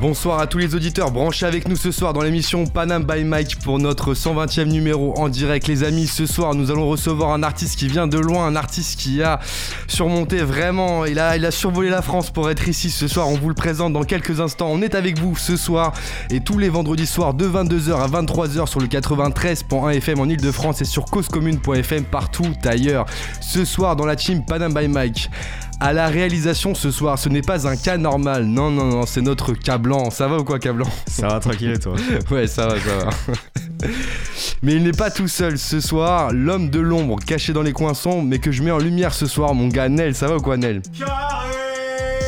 [0.00, 3.58] Bonsoir à tous les auditeurs branchés avec nous ce soir dans l'émission Panam by Mike
[3.58, 5.66] pour notre 120e numéro en direct.
[5.66, 9.00] Les amis, ce soir nous allons recevoir un artiste qui vient de loin, un artiste
[9.00, 9.40] qui a
[9.88, 13.28] surmonté vraiment, il a, survolé la France pour être ici ce soir.
[13.28, 14.68] On vous le présente dans quelques instants.
[14.70, 15.92] On est avec vous ce soir
[16.30, 20.80] et tous les vendredis soirs de 22h à 23h sur le 93.1 FM en Ile-de-France
[20.80, 23.04] et sur causecommune.fm partout ailleurs.
[23.40, 25.28] Ce soir dans la team Panam by Mike
[25.80, 27.18] à la réalisation ce soir.
[27.18, 28.44] Ce n'est pas un cas normal.
[28.44, 30.10] Non, non, non, c'est notre cas blanc.
[30.10, 30.88] Ça va ou quoi, cas blanc?
[31.06, 31.94] Ça va tranquille et toi?
[32.30, 33.10] Ouais, ça va, ça va.
[34.62, 36.32] mais il n'est pas tout seul ce soir.
[36.32, 39.26] L'homme de l'ombre caché dans les coins sombres, mais que je mets en lumière ce
[39.26, 40.14] soir, mon gars Nel.
[40.14, 40.82] Ça va ou quoi, Nel?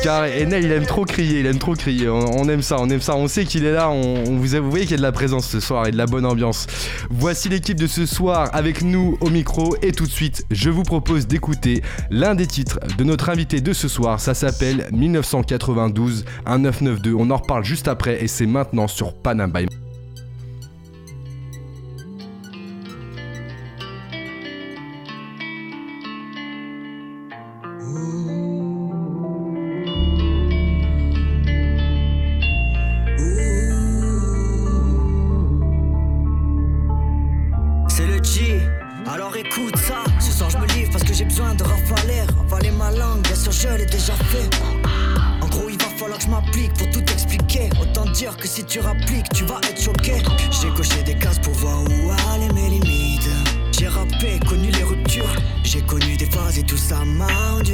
[0.01, 2.09] Car Enel il aime trop crier, il aime trop crier.
[2.09, 3.15] On, aime ça, on aime ça.
[3.15, 3.89] On sait qu'il est là.
[3.89, 6.05] On, vous, vous voyez qu'il y a de la présence ce soir et de la
[6.05, 6.67] bonne ambiance.
[7.09, 9.75] Voici l'équipe de ce soir avec nous au micro.
[9.81, 13.73] Et tout de suite, je vous propose d'écouter l'un des titres de notre invité de
[13.73, 14.19] ce soir.
[14.19, 17.15] Ça s'appelle 1992, un 992.
[17.17, 19.13] On en reparle juste après et c'est maintenant sur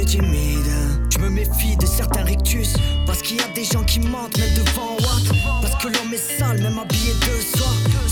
[0.06, 4.54] Je me méfie de certains rictus, parce qu'il y a des gens qui mentent, même
[4.54, 7.66] devant moi, Parce que l'homme est sale, même habillé de soi.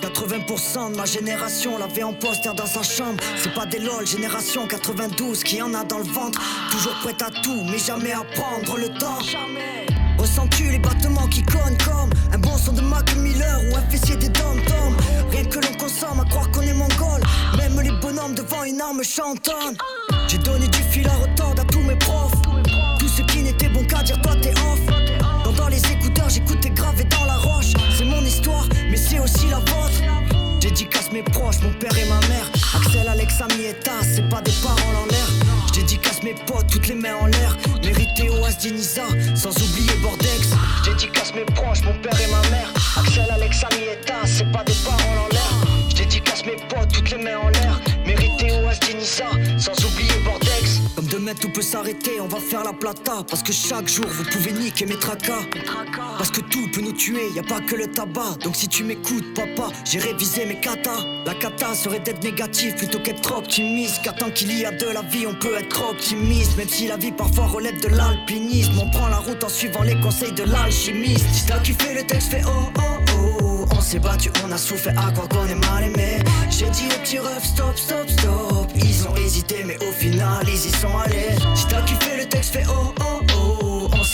[0.00, 3.22] 80% de ma génération l'avait en poster dans sa chambre.
[3.36, 6.40] C'est pas des lol, génération 92 qui en a dans le ventre.
[6.70, 9.18] Toujours prête à tout, mais jamais à prendre le temps.
[10.18, 14.16] Ressens-tu les battements qui connent comme un bon son de Mac Miller ou un fessier
[14.16, 14.96] des dom tom
[15.30, 17.20] Rien que l'on consomme à croire qu'on est mongol.
[17.58, 19.76] Même les bonhommes devant une arme chantonnent.
[20.28, 21.12] J'ai donné du fil à
[31.16, 32.50] mes proches, mon père et ma mère.
[32.74, 35.28] Axel, Alex, Amieta, c'est pas des paroles en l'air.
[35.72, 37.56] Dédicace mes potes, toutes les mains en l'air.
[37.82, 40.50] Mérité Oas Diniza, sans oublier Bordex.
[40.84, 42.70] Dédicace mes proches, mon père et ma mère.
[42.98, 45.52] Axel, Alex, Amieta, c'est pas des paroles en l'air.
[45.96, 47.80] Dédicace mes potes, toutes les mains en l'air.
[48.04, 49.85] Mérité Oas Diniza, sans oublier
[51.26, 53.24] Demain tout peut s'arrêter, on va faire la plata.
[53.28, 55.42] Parce que chaque jour vous pouvez niquer mes tracas.
[56.18, 58.36] Parce que tout peut nous tuer, y a pas que le tabac.
[58.44, 61.04] Donc si tu m'écoutes, papa, j'ai révisé mes katas.
[61.24, 64.08] La kata serait d'être négatif plutôt qu'être optimiste.
[64.20, 66.56] Tant qu'il y a de la vie, on peut être optimiste.
[66.56, 69.98] Même si la vie parfois relève de l'alpinisme, on prend la route en suivant les
[69.98, 71.26] conseils de l'alchimiste.
[71.32, 72.80] Si t'as kiffé le texte, fait oh oh
[73.18, 73.35] oh.
[73.76, 76.18] On s'est battu, on a souffert à quoi qu'on est mal aimé.
[76.50, 78.70] J'ai dit au petit ref, stop, stop, stop.
[78.74, 81.36] Ils ont hésité, mais au final, ils y sont allés.
[81.54, 83.55] Si t'as kiffé le texte, fait oh oh oh.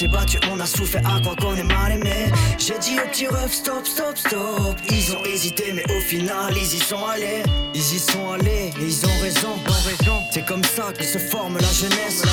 [0.02, 2.26] On s'est battu, on a souffert à quoi qu'on est mal aimé.
[2.58, 4.76] J'ai dit au petit ref, stop, stop, stop.
[4.90, 7.44] Ils ont hésité, mais au final, ils y sont allés.
[7.72, 9.54] Ils y sont allés et ils ont raison.
[9.64, 10.20] raison.
[10.32, 12.24] C'est comme ça que se forme la jeunesse.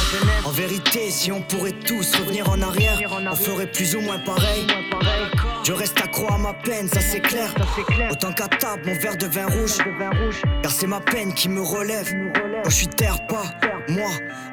[0.46, 4.66] En vérité, si on pourrait tous revenir en arrière, on ferait plus ou moins pareil.
[5.63, 7.53] Je reste accro à ma peine, ça c'est clair.
[8.09, 9.78] Autant qu'à table, mon verre de vin rouge.
[10.63, 12.11] Car c'est ma peine qui me relève.
[12.64, 13.46] Quand je suis terre pas,
[13.90, 14.09] moi,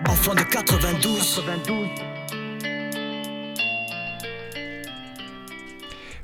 [0.06, 1.42] enfant de 92.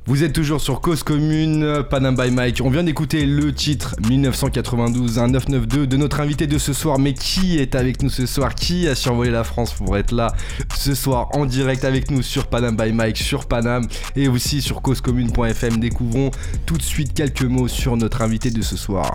[0.04, 2.60] Vous êtes toujours sur Cause Commune, Panam by Mike.
[2.64, 6.98] On vient d'écouter le titre 1992, un 992 de notre invité de ce soir.
[6.98, 8.56] Mais qui est avec nous ce soir?
[8.56, 10.34] Qui a survolé la France pour être là
[10.76, 14.82] ce soir en direct avec nous sur Panam by Mike, sur Panam et aussi sur
[14.82, 16.32] causecommune.fm Découvrons
[16.66, 19.14] tout de suite quelques mots sur notre invité de ce soir.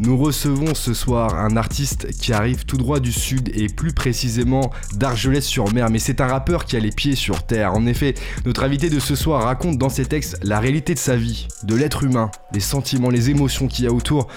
[0.00, 4.70] Nous recevons ce soir un artiste qui arrive tout droit du sud et plus précisément
[4.94, 7.74] d'Argelès-sur-Mer, mais c'est un rappeur qui a les pieds sur terre.
[7.74, 8.14] En effet,
[8.46, 11.74] notre invité de ce soir raconte dans ses textes la réalité de sa vie, de
[11.74, 14.28] l'être humain, les sentiments, les émotions qu'il y a autour,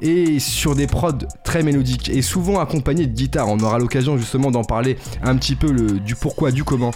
[0.00, 1.12] et sur des prods
[1.44, 3.48] très mélodiques et souvent accompagnés de guitare.
[3.48, 6.92] On aura l'occasion justement d'en parler un petit peu du pourquoi, du comment.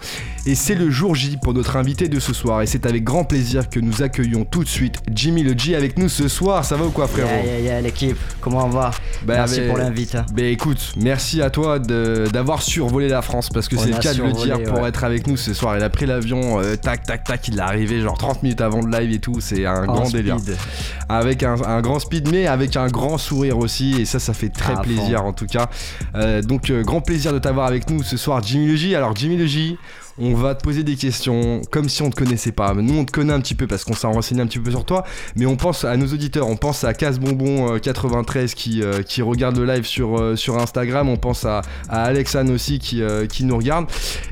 [0.47, 3.25] Et c'est le jour J pour notre invité de ce soir, et c'est avec grand
[3.25, 6.65] plaisir que nous accueillons tout de suite Jimmy le G avec nous ce soir.
[6.65, 7.29] Ça va ou quoi, frérot?
[7.29, 8.91] Yeah, yeah, yeah, comment on va
[9.25, 10.17] Bah, Merci pour l'invite.
[10.35, 14.23] Bah écoute, merci à toi d'avoir survolé la France parce que c'est le cas de
[14.23, 15.77] le dire pour être avec nous ce soir.
[15.77, 18.81] Il a pris l'avion, euh, tac tac tac, il est arrivé genre 30 minutes avant
[18.81, 19.41] le live et tout.
[19.41, 20.17] C'est un En grand speed.
[20.17, 20.37] délire.
[21.09, 24.01] Avec un, un grand speed, mais avec un grand sourire aussi.
[24.01, 25.69] Et ça, ça fait très plaisir en tout cas.
[26.15, 28.95] Euh, donc, euh, grand plaisir de t'avoir avec nous ce soir, Jimmy J.
[28.95, 29.77] Alors, Jimmy J.
[30.19, 32.73] On va te poser des questions comme si on te connaissait pas.
[32.75, 34.85] Nous, on te connaît un petit peu parce qu'on s'est renseigné un petit peu sur
[34.85, 35.05] toi.
[35.35, 36.49] Mais on pense à nos auditeurs.
[36.49, 40.37] On pense à Casse Bonbon euh, 93 qui, euh, qui regarde le live sur, euh,
[40.37, 41.09] sur Instagram.
[41.09, 43.87] On pense à, à Alexane aussi qui, euh, qui nous regarde.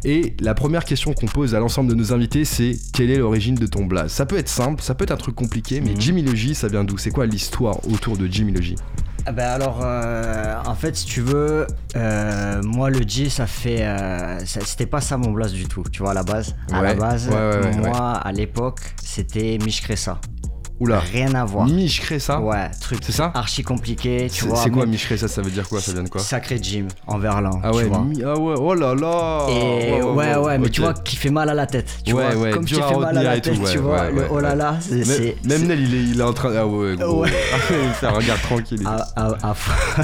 [0.05, 3.57] Et la première question qu'on pose à l'ensemble de nos invités, c'est quelle est l'origine
[3.57, 6.01] de ton blaze Ça peut être simple, ça peut être un truc compliqué, mais Mhm.
[6.01, 6.97] Jimmy J, ça vient d'où?
[6.99, 11.67] C'est quoi l'histoire autour de Jimmy Ah bah alors, euh, en fait, si tu veux,
[11.97, 15.85] euh, moi le G, ça fait, euh, ça- c'était pas ça mon blast du tout,
[15.93, 16.57] tu vois à la base.
[16.73, 20.21] À Ouais, la base, ouais, ouais, ouais, moi à l'époque, c'était Mich Cressa.
[20.83, 21.67] Oula, Rien à voir.
[21.69, 24.57] Mich crée ça Ouais, truc C'est ça archi compliqué, tu C'est vois.
[24.57, 27.19] c'est quoi crée ça Ça veut dire quoi Ça vient de quoi Sacré Jim en
[27.19, 27.61] verlan.
[27.63, 28.05] Ah tu ouais, vois.
[28.25, 31.55] Ah ouais, oh là là Et ouais, ouais, mais tu vois, qui fait mal à
[31.55, 31.89] la tête.
[32.05, 34.11] Tu Ouais, vois, ouais, comme à fait mal à la tout, tête, tu vois.
[34.11, 35.37] le oh là là, c'est.
[35.45, 36.53] Même, Nel, il est, il est en train.
[36.57, 37.23] Ah ouais, gros.
[37.23, 37.31] Ouais.
[37.71, 38.83] il fait un regard tranquille.
[38.85, 40.03] à, à- à fond.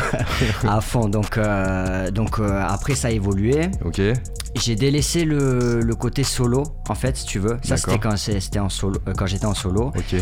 [0.69, 1.09] à fond.
[1.09, 3.69] Donc, euh, donc euh, après, ça a évolué.
[3.85, 4.01] Ok,
[4.55, 7.59] J'ai délaissé le, le côté solo, en fait, si tu veux.
[7.63, 8.17] Ça, c'était quand,
[8.61, 9.93] en solo, euh, quand j'étais en solo.
[9.97, 10.21] ok.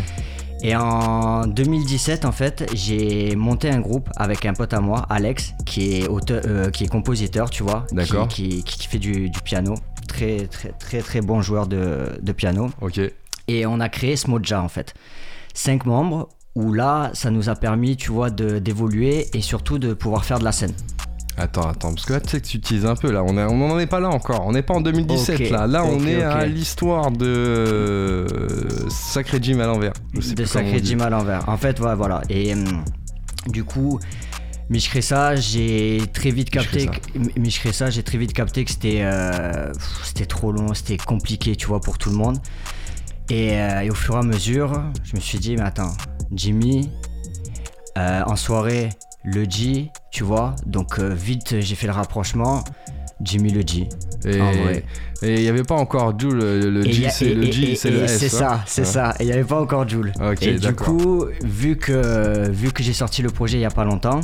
[0.63, 5.53] Et en 2017, en fait, j'ai monté un groupe avec un pote à moi, Alex,
[5.65, 7.85] qui est, auteur, euh, qui est compositeur, tu vois.
[7.89, 8.29] qui- D'accord.
[8.29, 9.75] Qui, qui, qui fait du, du piano.
[10.09, 12.71] Très, très, très, très bon joueur de, de piano.
[12.81, 13.01] Ok.
[13.49, 14.95] Et on a créé Smoja en fait.
[15.55, 19.93] Cinq membres où là, ça nous a permis, tu vois, de- d'évoluer et surtout de
[19.95, 20.73] pouvoir faire de la scène.
[21.39, 23.23] Attends, attends, parce que là, tu sais que tu utilises un peu là.
[23.23, 24.47] On n'en est pas là encore.
[24.47, 25.67] On n'est pas en 2017 Ok, là.
[25.67, 28.27] Là, on est à l'histoire de euh,
[28.89, 29.93] Sacré Jim à l'envers.
[30.15, 30.81] De Sacré.
[30.83, 31.47] Jim à l'envers.
[31.49, 31.95] En fait, voilà.
[31.95, 32.23] voilà.
[32.31, 32.85] Et hum,
[33.49, 34.01] du coup,
[34.71, 36.89] Mich Cressa, j'ai très vite capté.
[37.37, 39.73] Mich Cressa, j'ai très vite capté que c'était euh,
[40.03, 42.39] c'était trop long, c'était compliqué, tu vois, pour tout le monde.
[43.31, 45.93] Et, euh, et au fur et à mesure, je me suis dit, mais attends,
[46.33, 46.91] Jimmy,
[47.99, 48.89] euh, en soirée,
[49.27, 50.55] le G, tu vois.
[50.65, 52.65] Donc euh, vite, j'ai fait le rapprochement.
[53.23, 53.89] Jimmy le G.
[54.27, 54.39] Et
[55.23, 58.01] et il n'y avait pas encore Jules, le, le G, c'est le G, c'est le
[58.01, 58.19] et S.
[58.19, 58.39] C'est hein.
[58.39, 58.87] ça, c'est Ouais.
[58.87, 59.15] ça.
[59.19, 60.13] Et il n'y avait pas encore Joule.
[60.43, 63.85] Et du coup, vu que, vu que j'ai sorti le projet il n'y a pas
[63.85, 64.21] longtemps,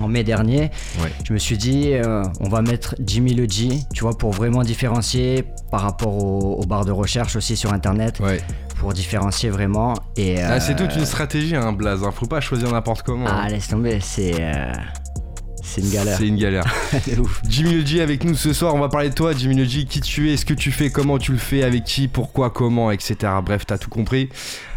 [0.00, 0.70] en mai dernier,
[1.02, 1.12] Ouais.
[1.24, 4.62] je me suis dit, euh, on va mettre Jimmy le G, tu vois, pour vraiment
[4.62, 8.40] différencier par rapport au- aux barres de recherche aussi sur Internet, Ouais.
[8.86, 9.94] Pour différencier vraiment.
[10.16, 12.04] Et, Ah, c'est euh, toute une stratégie, un blaze.
[12.04, 12.12] Hein.
[12.12, 13.26] Faut pas choisir n'importe comment.
[13.28, 13.48] Ah, hein.
[13.48, 14.34] laisse tomber, c'est.
[14.38, 14.72] euh,
[15.60, 16.16] c'est une galère.
[16.16, 16.64] C'est une galère.
[17.18, 17.42] Ouf.
[17.48, 19.86] Jimmy Le G avec nous ce soir, on va parler de toi, Jimmy Le G,
[19.86, 22.92] qui tu es, ce que tu fais, comment tu le fais, avec qui, pourquoi, comment,
[22.92, 23.16] etc.
[23.44, 24.28] Bref, t'as tout compris.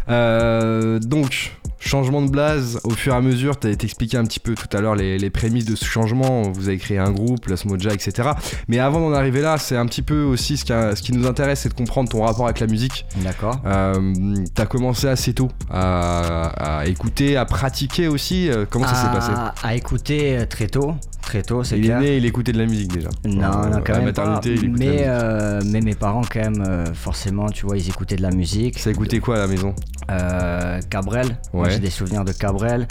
[0.08, 4.54] Euh, donc, changement de blaze au fur et à mesure, t'as expliqué un petit peu
[4.54, 7.56] tout à l'heure les, les prémices de ce changement, vous avez créé un groupe, la
[7.56, 8.30] Smoja, etc.
[8.68, 11.12] Mais avant d'en arriver là, c'est un petit peu aussi ce qui, a- ce qui
[11.12, 13.06] nous intéresse, c'est de comprendre ton rapport avec la musique.
[13.24, 13.60] D'accord.
[13.66, 18.48] Euh, t'as commencé assez tôt à, à écouter, à pratiquer aussi.
[18.50, 19.32] Euh, comment ça s'est passé?
[19.34, 20.94] À, à écouter euh, très tôt,
[21.30, 23.08] très tôt, c'est Il est né, il écoutait de la musique déjà.
[23.24, 23.32] Non,
[23.62, 24.40] Euh, non, quand à la même pas.
[24.68, 28.32] Mais, euh, mais mes parents, quand même, euh, forcément, tu vois, ils écoutaient de la
[28.32, 28.80] musique.
[28.80, 29.72] Ça écoutait quoi à la maison?
[30.10, 32.88] Euh, Cabrel, j'ai des souvenirs de Cabrel.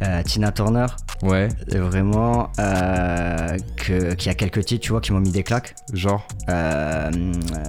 [0.00, 0.86] Euh, Tina Turner,
[1.22, 5.42] Ouais, euh, vraiment, euh, que, qui a quelques titres, tu vois, qui m'ont mis des
[5.42, 5.74] claques.
[5.92, 6.26] genre?
[6.48, 7.60] Euh, euh,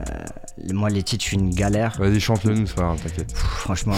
[0.72, 1.96] moi, les titres, je suis une galère.
[1.98, 3.32] Vas-y, chante-le nous, c'est pas t'inquiète.
[3.36, 3.96] Franchement,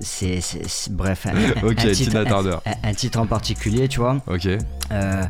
[0.00, 1.32] c'est- Bref, un,
[1.66, 4.16] Ok, un titre, un- titre en particulier, tu vois.
[4.26, 4.46] Ok,
[4.92, 5.24] Euh,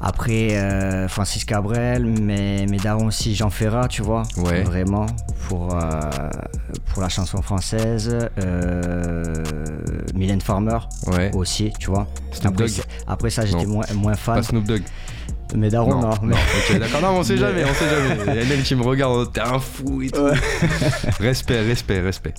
[0.00, 4.22] après, euh, Francis Cabrel, mais, mais darons aussi Jean Ferrat, tu vois.
[4.38, 4.62] Ouais.
[4.62, 5.06] Vraiment,
[5.48, 6.00] pour, euh,
[6.92, 8.16] pour la chanson française.
[10.14, 11.30] Mylène Farmer ouais.
[11.34, 12.06] aussi, tu vois.
[12.32, 14.36] Snoop Après, Dogg après ça, j'étais moins, moins fan.
[14.36, 14.82] Pas Snoop Dogg.
[15.54, 16.10] Mais darons, non.
[16.22, 17.00] mais- ok, d'accord.
[17.02, 18.20] Non, mais on sait Mais- jamais, on sait jamais.
[18.26, 20.20] Il y a Nel qui me regarde, t'es un fou et tout.
[21.20, 22.34] respect, respect, respect.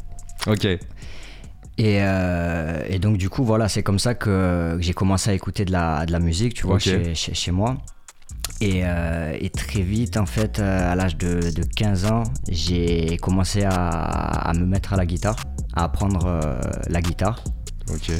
[0.47, 0.79] Ok, Et,
[1.79, 5.71] euh, et donc, du coup, voilà, c'est comme ça que, j'ai commencé à écouter de
[5.71, 7.77] la, de la musique, tu vois, chez, chez, chez moi.
[8.61, 13.17] Et, euh, et très vite, en fait, euh, à l'âge de, de 15 ans, j'ai
[13.21, 15.37] commencé à, à me mettre à la guitare,
[15.75, 17.41] à apprendre euh, la guitare.
[17.89, 18.11] ok.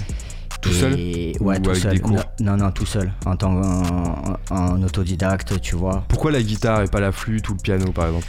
[0.63, 1.91] Tout seul Ouais, Ou tout avec seul.
[1.93, 3.12] des cours Non, non, tout seul.
[3.25, 6.03] En tant en, en autodidacte, tu vois.
[6.08, 8.25] Pourquoi la guitare et pas la flûte ou le piano par exemple?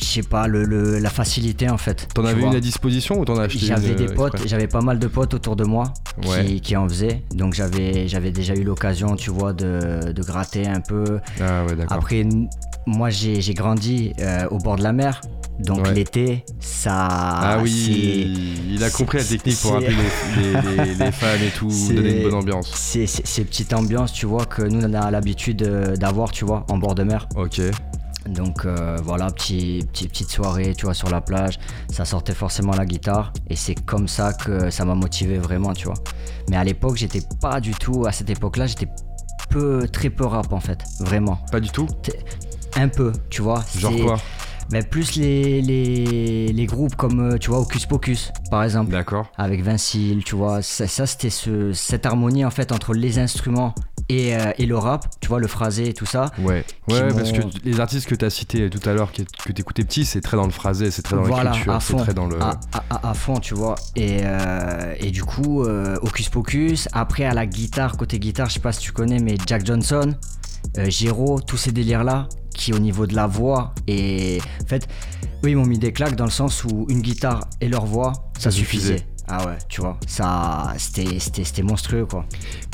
[0.00, 2.06] Je sais pas, le, le- la facilité en fait.
[2.14, 2.50] T'en avais vois.
[2.50, 5.00] une à disposition ou t'en as acheté J'avais une, des euh, potes, j'avais pas mal
[5.00, 6.60] de potes autour de moi qui, Ouais.
[6.60, 7.24] qui en faisaient.
[7.34, 11.18] Donc j'avais, j'avais déjà eu l'occasion, tu vois, de, de gratter un peu.
[11.40, 11.96] Ah ouais, d'accord.
[11.96, 12.24] Après,
[12.86, 15.20] moi j'ai, j'ai grandi euh, au bord de la mer.
[15.58, 15.94] Donc Ouais.
[15.94, 17.06] l'été, ça.
[17.08, 19.88] Ah oui, il a compris la technique pour rappeler
[20.36, 22.70] les, les- les- les fans et tout, donner une bonne ambiance.
[22.74, 26.64] C'est, ces petites ambiances, tu vois, que nous on a l'habitude euh, d'avoir, tu vois,
[26.70, 27.28] en bord de mer.
[27.36, 27.60] Ok.
[28.28, 31.58] Donc euh, voilà, petit, petit- petite soirée, tu vois, sur la plage,
[31.90, 35.86] ça sortait forcément la guitare et c'est comme ça que ça m'a motivé vraiment, tu
[35.86, 35.96] vois.
[36.50, 38.88] Mais à l'époque, j'étais pas du tout, à cette époque-là, j'étais
[39.50, 41.38] peu, très peu rap en fait, vraiment.
[41.50, 41.86] Pas du tout?
[42.76, 43.64] Un peu, tu vois.
[43.76, 44.18] Genre quoi?
[44.70, 48.90] Mais plus les, les, les groupes comme, euh, tu vois, Hocus Pocus, par exemple.
[48.90, 49.30] D'accord.
[49.38, 53.74] Avec Vincile, tu vois, ça, ça, c'était ce, cette harmonie en fait entre les instruments
[54.10, 56.26] et, euh, et le rap, tu vois, le phrasé et tout ça.
[56.40, 56.64] Ouais.
[56.88, 60.04] Ouais, parce que les artistes que t'as cités tout à l'heure, que, que t'écoutais petit,
[60.04, 62.38] c'est très dans le phrasé, c'est très dans voilà, l'écriture, c'est très dans le.
[62.42, 62.58] à,
[62.90, 63.74] à- fond, tu vois.
[63.96, 66.88] Et, euh, et du coup, euh, Hocus Pocus.
[66.92, 70.14] Après, à la guitare, côté guitare, je sais pas si tu connais, mais Jack Johnson,
[70.88, 72.28] Giro, tous ces délires-là,
[72.58, 73.72] qui au niveau de la voix.
[73.86, 74.86] Et en fait,
[75.44, 78.12] eux, ils m'ont mis des claques dans le sens où une guitare et leur voix,
[78.34, 78.86] ça, Ça suffisait.
[78.98, 79.06] suffisait.
[79.30, 82.24] Ah ouais, tu vois, ça, c'était, c'était, c'était monstrueux, quoi.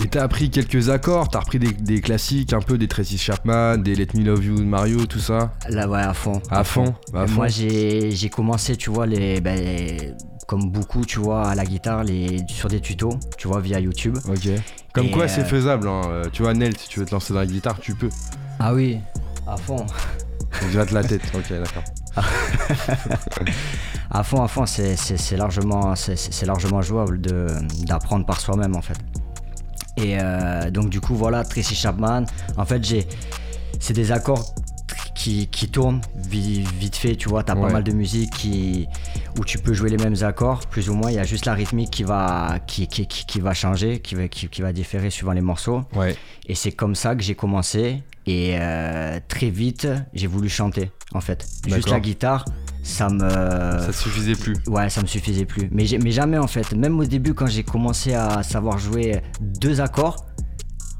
[0.04, 3.76] Et t'as appris quelques accords, t'as repris des, des classiques, un peu des Tracy Chapman,
[3.78, 6.40] des Let Me Love You de Mario, tout ça Là, ouais, à fond.
[6.50, 7.34] À fond, à Et fond.
[7.34, 10.12] Moi, j'ai j'ai commencé, tu vois, les, ben, les-
[10.46, 14.16] comme beaucoup, tu vois, à la guitare, les, sur des tutos, tu vois, via YouTube.
[14.28, 14.48] Ok.
[14.92, 15.88] Comme Et, quoi, euh, c'est faisable.
[15.88, 16.02] hein.
[16.08, 18.10] Euh, Tu vois, Nel, si tu veux te lancer dans la guitare, tu peux.
[18.60, 18.98] Ah oui,
[19.46, 19.84] à fond.
[20.62, 21.22] On gratte la tête.
[21.34, 21.82] Ok, d'accord.
[24.10, 27.48] À fond, à fond, c'est- largement, c'est- largement jouable de-
[27.86, 28.96] d'apprendre par soi-même, en fait.
[29.96, 32.24] Et euh, donc, du coup, voilà, Tracy Chapman.
[32.56, 33.06] En fait, j'ai.
[33.80, 34.54] C'est des accords
[35.14, 37.42] qui, qui tournent vi- vite fait, tu vois.
[37.42, 37.62] T'as Ouais.
[37.66, 38.86] pas mal de musique qui,
[39.38, 41.10] où tu peux jouer les mêmes accords, plus ou moins.
[41.10, 44.14] Il y a juste la rythmique qui va, qui, qui, qui- qui va changer, qui
[44.14, 45.82] va, qui va différer suivant les morceaux.
[45.94, 46.16] Ouais.
[46.46, 48.02] Et c'est comme ça que j'ai commencé.
[48.26, 51.46] Et euh, très vite, j'ai voulu chanter, en fait.
[51.68, 52.44] Juste la guitare,
[52.82, 53.28] ça me.
[53.28, 54.54] Ça suffisait plus.
[54.66, 55.68] Ouais, ça me suffisait plus.
[55.70, 56.72] Mais, jamais en fait.
[56.74, 60.26] Même au début, quand j'ai commencé à savoir jouer deux accords,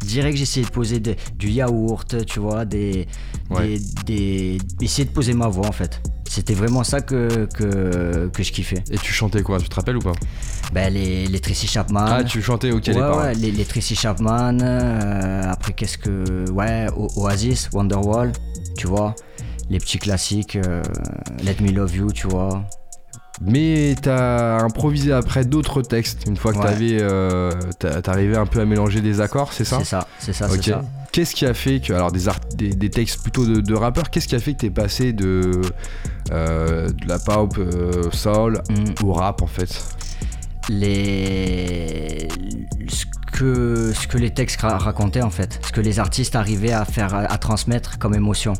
[0.04, 3.06] direct j'essayais de poser du yaourt, tu vois, des,
[3.50, 3.78] Ouais.
[4.06, 6.02] des, des- Essayer de poser ma voix en fait.
[6.34, 8.82] C'était vraiment ça que, que, que je kiffais.
[8.90, 10.14] Et tu chantais quoi Tu te rappelles ou pas?
[10.72, 12.04] Ben, les, les Tracy Chapman.
[12.08, 13.24] Ah, tu chantais, ok, les ouais, paroles.
[13.26, 14.58] ouais, les, les Tracy Chapman.
[14.60, 16.50] euh, après, qu'est-ce que.
[16.50, 18.32] Ouais, O- Oasis, Wonderwall,
[18.76, 19.14] tu vois.
[19.70, 20.82] Les petits classiques, euh,
[21.44, 22.64] Let Me Love You, tu vois.
[23.40, 26.64] Mais t'as improvisé après d'autres textes une fois que Ouais.
[26.64, 29.78] t'avais, euh, t'a- t'arrivais un peu à mélanger des accords, c'est ça?
[29.80, 30.58] C'est ça, c'est ça, Ok.
[30.62, 30.82] c'est ça.
[31.10, 34.10] Qu'est-ce qui a fait que, alors des, art- des, des textes plutôt de, de rappeurs,
[34.10, 35.60] qu'est-ce qui a fait que t'es passé de,
[36.32, 39.04] euh, de la pop euh, soul Mm.
[39.04, 39.82] au rap en fait?
[40.68, 42.28] Les
[42.88, 46.72] ce que ce que les textes ra- racontaient en fait, ce que les artistes arrivaient
[46.72, 48.52] à faire à, à transmettre comme émotion.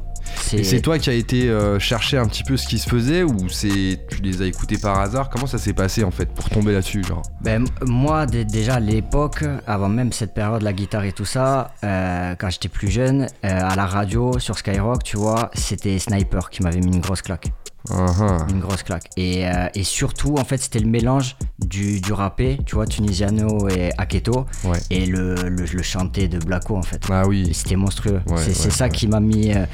[0.52, 3.23] Et c'est toi qui as été euh, chercher un petit peu ce qui se faisait
[3.23, 5.28] ou c'est tu les as écoutés par hasard?
[5.31, 7.23] Comment ça s'est passé en fait pour tomber là-dessus genre?
[7.40, 11.75] Ben, moi, dé- déjà à l'époque, avant même cette période, la guitare et tout ça,
[11.83, 16.50] euh, quand j'étais plus jeune, euh, à la radio, sur Skyrock, tu vois, c'était Sniper
[16.50, 17.49] qui m'avait mis une grosse claque.
[17.90, 18.46] Ah.
[18.50, 19.10] Une grosse claque.
[19.16, 23.68] Et, euh, et surtout, en fait, c'était le mélange du, du rappé, tu vois, Tunisiano
[23.68, 24.78] et Aketo, Ouais.
[24.90, 27.02] et le, le, le chanté de Blacko, en fait.
[27.10, 27.50] Ah Et oui.
[27.52, 28.20] C'était monstrueux.
[28.28, 29.52] Ouais, c'est ça qui m'a mis.
[29.52, 29.66] euh,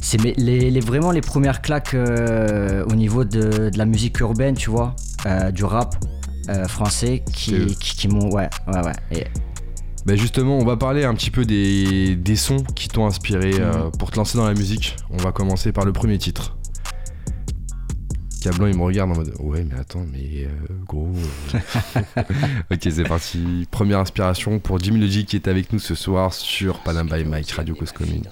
[0.00, 4.54] c'est les, les- vraiment les premières claques euh, au niveau de, de la musique urbaine,
[4.56, 4.94] tu vois,
[5.52, 5.96] du rap
[6.68, 8.30] français qui, qui, qui m'ont.
[8.32, 8.92] Ouais, ouais, ouais.
[9.10, 9.24] Et-
[10.04, 13.90] Bah justement, on va parler un petit peu des, des sons qui t'ont inspiré euh,
[13.98, 14.94] pour te lancer dans la musique.
[15.10, 16.55] On va commencer par le premier titre.
[18.50, 20.48] Cablan il me regarde en mode ouais mais attends mais euh,
[20.86, 21.10] gros.
[21.54, 22.22] euh.
[22.70, 23.66] ok c'est parti.
[23.70, 27.50] Première inspiration pour Jimmy Logic qui est avec nous ce soir sur Panam by Mike
[27.52, 28.22] Radio Cause Commune.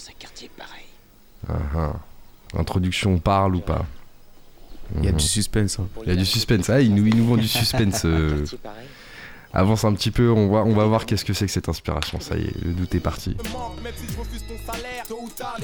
[1.48, 1.92] Ah, ah.
[2.56, 3.84] Introduction parle ou pas?
[4.98, 5.16] Il y a Mhm.
[5.18, 5.78] du suspense.
[5.80, 5.88] hein.
[6.02, 6.70] Il y a du suspense.
[6.70, 8.02] Ah il nous, il nous vend du suspense.
[8.04, 8.44] euh.
[9.56, 12.18] Avance un petit peu, on va, on va voir qu'est-ce que c'est que cette inspiration.
[12.20, 13.36] Ça y est, le doute est parti.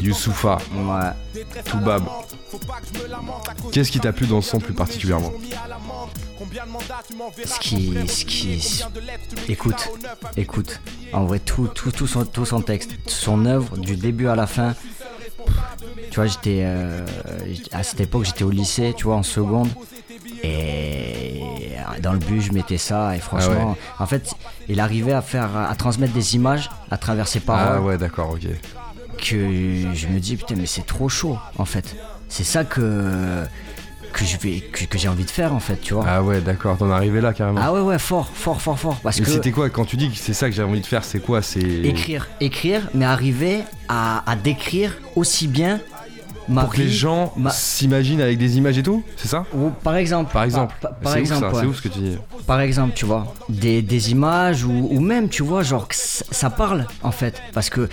[0.00, 1.42] Youssoufa, ouais.
[1.64, 2.04] Toubab.
[3.73, 5.32] Qu'est-ce qui t'a plu dans ce son plus particulièrement
[7.44, 7.94] Ce qui.
[8.09, 8.82] Ce qui
[9.49, 9.88] écoute,
[10.37, 10.80] écoute.
[11.12, 14.47] En vrai, tout, tout, tout, son, tout son texte, son œuvre, du début à la
[14.47, 14.75] fin.
[16.11, 16.61] Tu vois, j'étais.
[16.64, 17.04] euh,
[17.73, 19.68] à cette époque, j'étais au lycée, tu vois, en seconde.
[20.42, 21.40] Et
[22.02, 24.32] dans le bus, je mettais ça et franchement, en fait,
[24.68, 28.30] il arrivait à faire, à transmettre des images à travers ses paroles Ah ouais, d'accord,
[28.32, 28.49] ok.
[29.18, 29.37] que
[29.94, 31.94] je me dis putain mais c'est trop chaud en fait.
[32.28, 33.44] C'est ça que
[34.12, 36.04] que je vais que, que j'ai envie de faire en fait, tu vois.
[36.09, 37.61] Ah ouais, d'accord, t'en es arrivé là carrément.
[37.62, 40.11] Ah ouais ouais fort fort fort fort parce Mais que c'était quoi quand tu dis
[40.11, 43.61] que c'est ça que j'ai envie de faire C'est quoi C'est écrire écrire mais arriver
[43.88, 45.80] à, à décrire aussi bien
[46.50, 49.71] ma pour que les gens ma- s'imaginent avec des images et tout C'est ça ou
[49.71, 50.75] par exemple Par exemple.
[50.80, 51.62] par, par c'est exemple ouais.
[51.64, 52.16] c'est ce que tu dis.
[52.47, 56.50] par exemple tu vois des, des images ou, ou même tu vois genre que ça
[56.50, 57.88] parle en fait parce que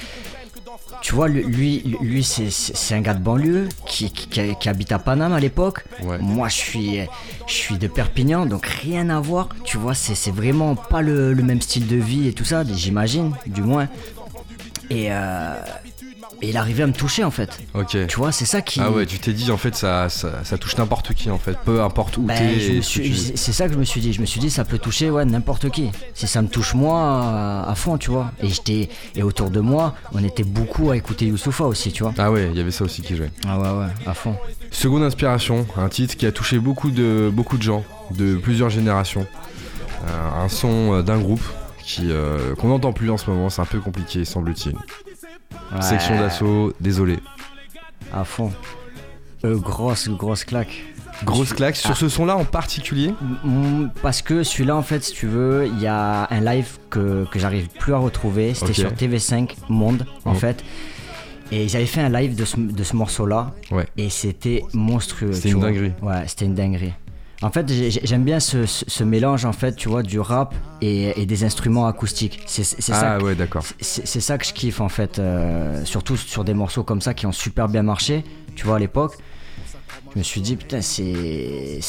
[1.02, 4.98] tu vois lui lui, c'est c'est un gars de banlieue qui, qui, qui habite à
[5.00, 6.18] Paname à l'époque Ouais.
[6.20, 7.00] moi je suis
[7.46, 11.34] je suis de Perpignan donc rien à voir tu vois c'est c'est vraiment pas le,
[11.34, 13.88] le même style de vie et tout ça j'imagine du moins
[14.90, 15.54] et, euh,
[16.42, 17.98] et il arrivait à me toucher en fait Ok.
[18.08, 20.58] tu vois c'est ça qui Ah ouais, tu t'es dit en fait ça, ça, ça
[20.58, 22.82] touche n'importe qui en fait, peu importe où Ben, t'es.
[22.82, 24.14] suis- c'est ça que je me suis dit.
[24.14, 25.90] Je me suis dit, ça peut toucher ouais, n'importe qui.
[26.14, 28.32] Si ça me touche moi à, à fond, tu vois.
[28.42, 32.14] Et j'étais et autour de moi, on était beaucoup à écouter Youssoufa aussi, tu vois.
[32.18, 33.32] Ah ouais, il y avait ça aussi qui jouait.
[33.48, 34.36] Ah ouais, ouais, à fond.
[34.72, 39.26] Seconde inspiration, un titre qui a touché beaucoup de, beaucoup de gens, de plusieurs générations.
[40.08, 41.44] Euh, un son euh, d'un groupe
[41.84, 44.76] qui euh, qu'on n'entend plus en ce moment, c'est un peu compliqué semble-t-il.
[45.74, 47.18] Ouais, Section d'assaut, désolé.
[48.14, 48.52] À fond.
[49.46, 50.84] Euh, grosse, grosse claque.
[51.24, 51.96] Grosse claque sur Ah.
[51.96, 53.14] ce son-là en particulier.
[54.02, 57.40] Parce que celui-là, en fait, si tu veux, il y a un live que, que
[57.40, 58.54] j'arrive plus à retrouver.
[58.54, 60.38] C'était sur TV5 Monde, en Mhm.
[60.38, 60.64] fait.
[61.52, 63.52] Et ils avaient fait un live de ce, de ce morceau-là.
[63.72, 63.88] Ouais.
[63.98, 65.32] Et c'était monstrueux.
[65.34, 65.70] C'était une vois.
[65.70, 65.92] dinguerie.
[66.02, 66.94] Ouais, c'était une dinguerie.
[67.44, 70.20] En fait, j'ai- j'ai- j'aime bien ce, ce- ce mélange, en fait, tu vois, du
[70.20, 72.40] rap et, et des instruments acoustiques.
[72.48, 73.18] C'est c'est ça.
[73.20, 73.64] Ah ouais, d'accord.
[73.80, 77.26] C'est ça que je kiffe en fait, euh, surtout sur des morceaux comme ça qui
[77.28, 78.24] ont super bien marché,
[78.56, 79.14] tu vois à l'époque.
[80.14, 81.80] Je me suis dit putain c'est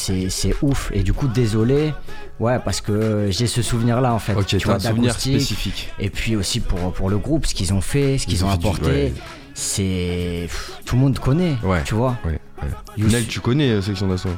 [0.61, 1.93] ouf et du coup désolé,
[2.39, 5.33] ouais parce que j'ai ce souvenir là en fait, Ok, tu vois un souvenir d'acoustique.
[5.41, 5.89] spécifique.
[5.99, 8.49] Et puis aussi pour pour le groupe, ce qu'ils ont fait, ce qu'ils Ils ont
[8.49, 9.13] apporté, ouais.
[9.55, 10.47] c'est
[10.85, 11.81] tout le monde connaît, Ouais.
[11.85, 12.17] tu vois.
[12.25, 13.03] Ouais, ouais.
[13.09, 14.29] Nel, tu connais euh, Section d'assaut?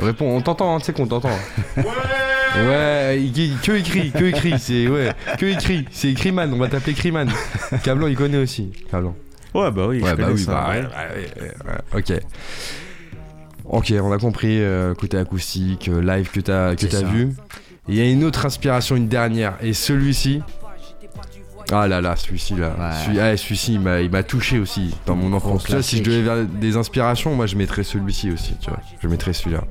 [0.00, 1.30] Réponds, on t'entend, hein, tu sais qu'on t'entend.
[1.76, 6.94] Ouais, il- que écrit, que écrit, c'est ouais, que écrit, c'est Criman, on va t'appeler
[6.94, 7.28] Criman.
[7.84, 8.70] Cablan, il connaît aussi.
[8.90, 9.14] Cablan.
[9.54, 10.80] Ouais, bah oui, Ouais, je bah oui, ça, bah ouais.
[10.80, 12.20] ouais, ouais, ouais, ouais, ok.
[13.64, 17.02] Ok, on a compris euh, côté acoustique, euh, live que t'as que ça.
[17.02, 17.30] vu.
[17.86, 20.42] Il y a une autre inspiration, une dernière, et celui-ci.
[21.70, 22.72] Ah là là, celui-ci là,
[23.04, 25.64] celui, ah, celui-ci il m'a, il m'a touché aussi dans mon enfance.
[25.64, 28.80] Tu vois, si je devais faire des inspirations, moi je mettrais celui-ci aussi, tu vois.
[29.02, 29.64] Je mettrais celui-là.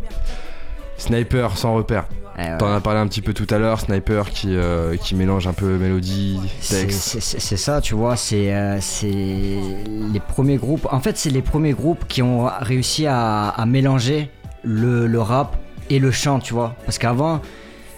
[0.98, 2.06] Sniper sans repère.
[2.40, 2.58] Eh ouais.
[2.60, 5.54] T'en as parlé un petit peu tout à l'heure, Sniper qui, euh, qui mélange un
[5.54, 7.20] peu mélodie, texte.
[7.20, 10.88] C'est ça, tu vois, c'est euh, les premiers groupes.
[10.92, 14.30] En fait, c'est les premiers groupes qui ont réussi à, à mélanger
[14.64, 15.56] le, le rap
[15.90, 16.76] et le chant, tu vois.
[16.86, 17.42] Parce qu'avant,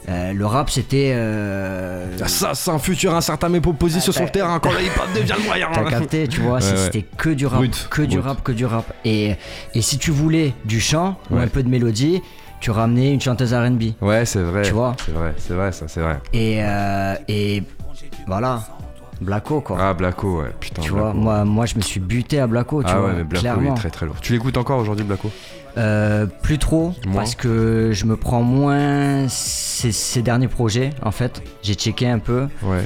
[0.10, 1.12] euh, le rap c'était.
[1.14, 5.08] euh, Ah, Ça, c'est un futur incertain mais proposé sur son terrain quand le hip-hop
[5.16, 5.68] devient le moyen.
[5.74, 6.62] T'as capté, tu vois, ouais.
[6.62, 8.26] c'était que du rap, Brut, que du brut.
[8.28, 8.92] rap, que du rap.
[9.06, 9.36] Et,
[9.76, 12.22] et si tu voulais du chant ou un peu de mélodie,
[12.60, 13.84] tu ramenais une chanteuse R&B.
[14.02, 14.64] Ouais, c'est vrai.
[14.64, 16.20] Tu vois C'est vrai, c'est vrai, ça, c'est vrai.
[16.34, 17.64] Et, euh, et
[18.28, 18.62] voilà,
[19.22, 19.78] Blacko quoi.
[19.80, 20.82] Ah, Blacko, ouais, putain.
[20.82, 21.06] tu Blacko.
[21.06, 23.62] vois, moi, moi je me suis buté à Blacko, tu ah vois, ouais, mais Blacko,
[23.62, 24.16] il est très très lourd.
[24.22, 25.32] Tu l'écoutes encore aujourd'hui, Blacko
[25.78, 31.12] Euh, plus trop, Moins parce que je me prends moins ces, ces derniers projets, en
[31.12, 31.42] fait.
[31.62, 32.84] J'ai checké un peu, Ouais.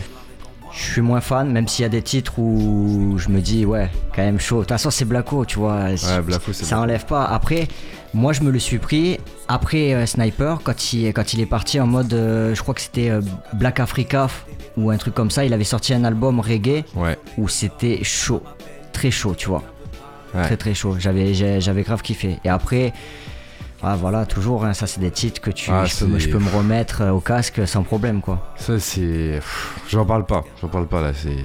[0.73, 3.89] je suis moins fan, même s'il y a des titres où je me dis, ouais,
[4.15, 4.57] quand même chaud.
[4.57, 5.85] De toute façon, c'est Blacko, tu vois.
[5.85, 7.23] Ouais, Blacko, c'est Ça enlève pas.
[7.25, 7.67] Après,
[8.13, 9.17] moi, je me le suis pris
[9.47, 12.81] après euh, Sniper, quand il, quand il est parti en mode, euh, je crois que
[12.81, 13.11] c'était
[13.53, 14.27] Black Africa
[14.77, 15.45] ou un truc comme ça.
[15.45, 17.17] Il avait sorti un album reggae Ouais.
[17.37, 18.43] où c'était chaud,
[18.91, 19.63] très chaud, tu vois.
[20.33, 20.43] Ouais.
[20.43, 20.95] Très très chaud.
[20.99, 22.39] J'avais j'avais grave kiffé.
[22.43, 22.91] Et après,
[23.83, 26.25] ah, voilà, toujours, hein, ça c'est des titres que tu, Ah, je, peux, me- je
[26.25, 28.53] c'est- peux me remettre euh, au casque sans problème, quoi.
[28.57, 29.39] Ça, c'est.
[29.89, 31.35] J'en parle pas, j'en parle pas là, c'est.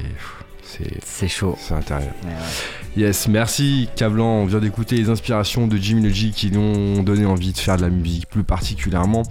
[0.62, 1.00] C'est.
[1.04, 1.56] C'est chaud.
[1.60, 2.12] C'est intérieur.
[2.24, 2.77] Ouais, ouais.
[2.96, 4.24] Yes, merci Cablan.
[4.26, 7.58] On vient d'écouter les inspirations de Jimmy le G qui nous ont donné envie de
[7.58, 9.22] faire de la musique plus particulièrement.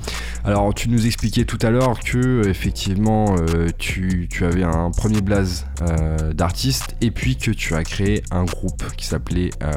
[0.46, 5.20] Alors, tu nous expliquais tout à l'heure que effectivement euh, tu, tu avais un premier
[5.22, 9.74] blaze euh, d'artiste et puis que tu as créé un groupe qui s'appelait euh,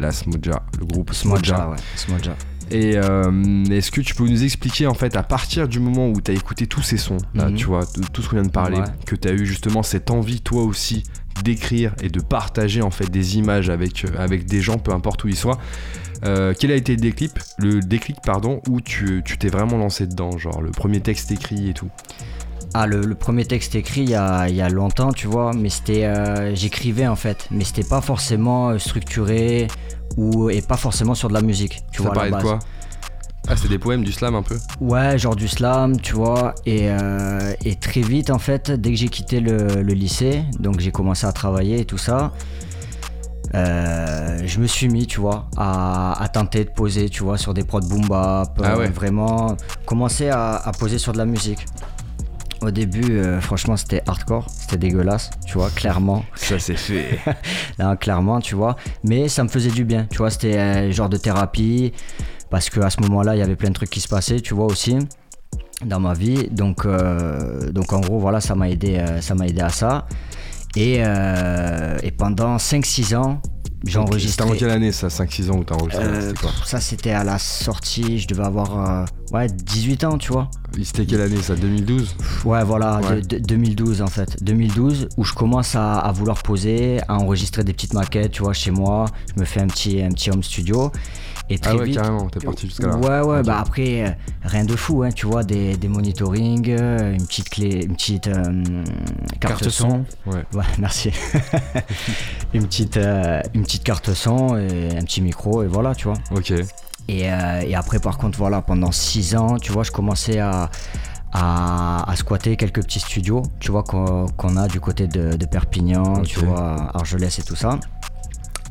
[0.00, 1.44] La Smoja, le groupe Smoja.
[1.54, 1.76] Smoja, ouais.
[1.94, 2.36] Smoja.
[2.70, 6.20] Et euh, est-ce que tu peux nous expliquer en fait à partir du moment où
[6.22, 7.54] tu as écouté tous ces sons, là, Mhm.
[7.54, 8.84] tu vois, tout ce qu'on vient de parler, Ouais.
[9.04, 11.02] que tu as eu justement cette envie toi aussi
[11.42, 15.24] d'écrire et de partager en fait des images avec, euh, avec des gens, peu importe
[15.24, 15.58] où ils soient.
[16.24, 20.06] euh, quel a été le déclic, le déclic pardon, où tu tu t'es vraiment lancé
[20.06, 21.90] dedans, genre le premier texte écrit et tout?
[22.74, 25.52] Ah, le, le premier texte écrit il y a, il y a longtemps, tu vois,
[25.52, 26.04] mais c'était.
[26.04, 29.68] euh, J'écrivais en fait, mais c'était pas forcément structuré
[30.16, 31.80] ou, et pas forcément sur de la musique.
[31.92, 32.58] Tu Ça vois, parlait de quoi?
[33.48, 36.54] Ah, c'est des poèmes, du slam un peu Ouais, genre du slam, tu vois.
[36.64, 40.78] Et, euh, et très vite, en fait, dès que j'ai quitté le, le lycée, donc
[40.80, 42.32] j'ai commencé à travailler et tout ça,
[43.54, 47.52] euh, je me suis mis, tu vois, à, à tenter de poser, tu vois, sur
[47.52, 48.88] des prods boom bap, Ah euh, ouais.
[48.88, 51.66] vraiment commencer à, à poser sur de la musique.
[52.62, 56.24] Au début, euh, franchement, c'était hardcore, c'était dégueulasse, tu vois, clairement.
[56.36, 57.18] Ça, c'est fait.
[57.78, 58.76] Là, clairement, tu vois.
[59.02, 60.30] Mais ça me faisait du bien, tu vois.
[60.30, 61.92] C'était un genre de thérapie.
[62.52, 64.66] Parce qu'à ce moment-là, il y avait plein de trucs qui se passaient, tu vois,
[64.66, 64.96] aussi.
[65.84, 66.48] Dans ma vie.
[66.50, 70.06] Donc, euh, donc en gros, voilà, ça m'a aidé, euh, ça m'a aidé à ça.
[70.76, 73.40] Et, euh, et pendant 5-6 ans,
[73.84, 74.56] j'ai C'était en enregistré.
[74.58, 78.20] quelle année ça 5-6 ans où t'as enregistré quoi ça, c'était à la sortie.
[78.20, 80.48] Je devais avoir ouais, 18 ans, tu vois.
[80.84, 83.20] C'était quelle année ça 2012 Ouais, voilà, de- Ouais.
[83.22, 84.40] de- 2012 en fait.
[84.42, 88.52] 2012, où je commence à, à vouloir poser, à enregistrer des petites maquettes, tu vois,
[88.52, 89.06] chez moi.
[89.34, 90.92] Je me fais un petit, un petit home studio.
[91.52, 91.96] Et très Ah ouais, vite.
[91.96, 92.96] carrément, t'es parti jusqu'à là.
[92.96, 94.10] Ouais, ouais, bah après, euh,
[94.42, 98.26] rien de fou, hein, tu vois, des, des monitoring, euh, une petite clé, une petite
[98.28, 98.64] euh,
[99.38, 100.04] carte, Carte son.
[100.24, 100.44] Ouais.
[100.54, 101.12] Ouais, merci.
[102.54, 106.16] une, petite, euh, une petite carte son et un petit micro, et voilà, tu vois.
[106.34, 106.52] Ok.
[107.08, 110.70] Et, euh, et après, par contre, voilà, pendant 6 ans, tu vois, je commençais à,
[111.32, 116.22] à, à squatter quelques petits studios, tu vois, qu'on a du côté de, de Perpignan,
[116.22, 117.78] tu vois, Argelès et tout ça.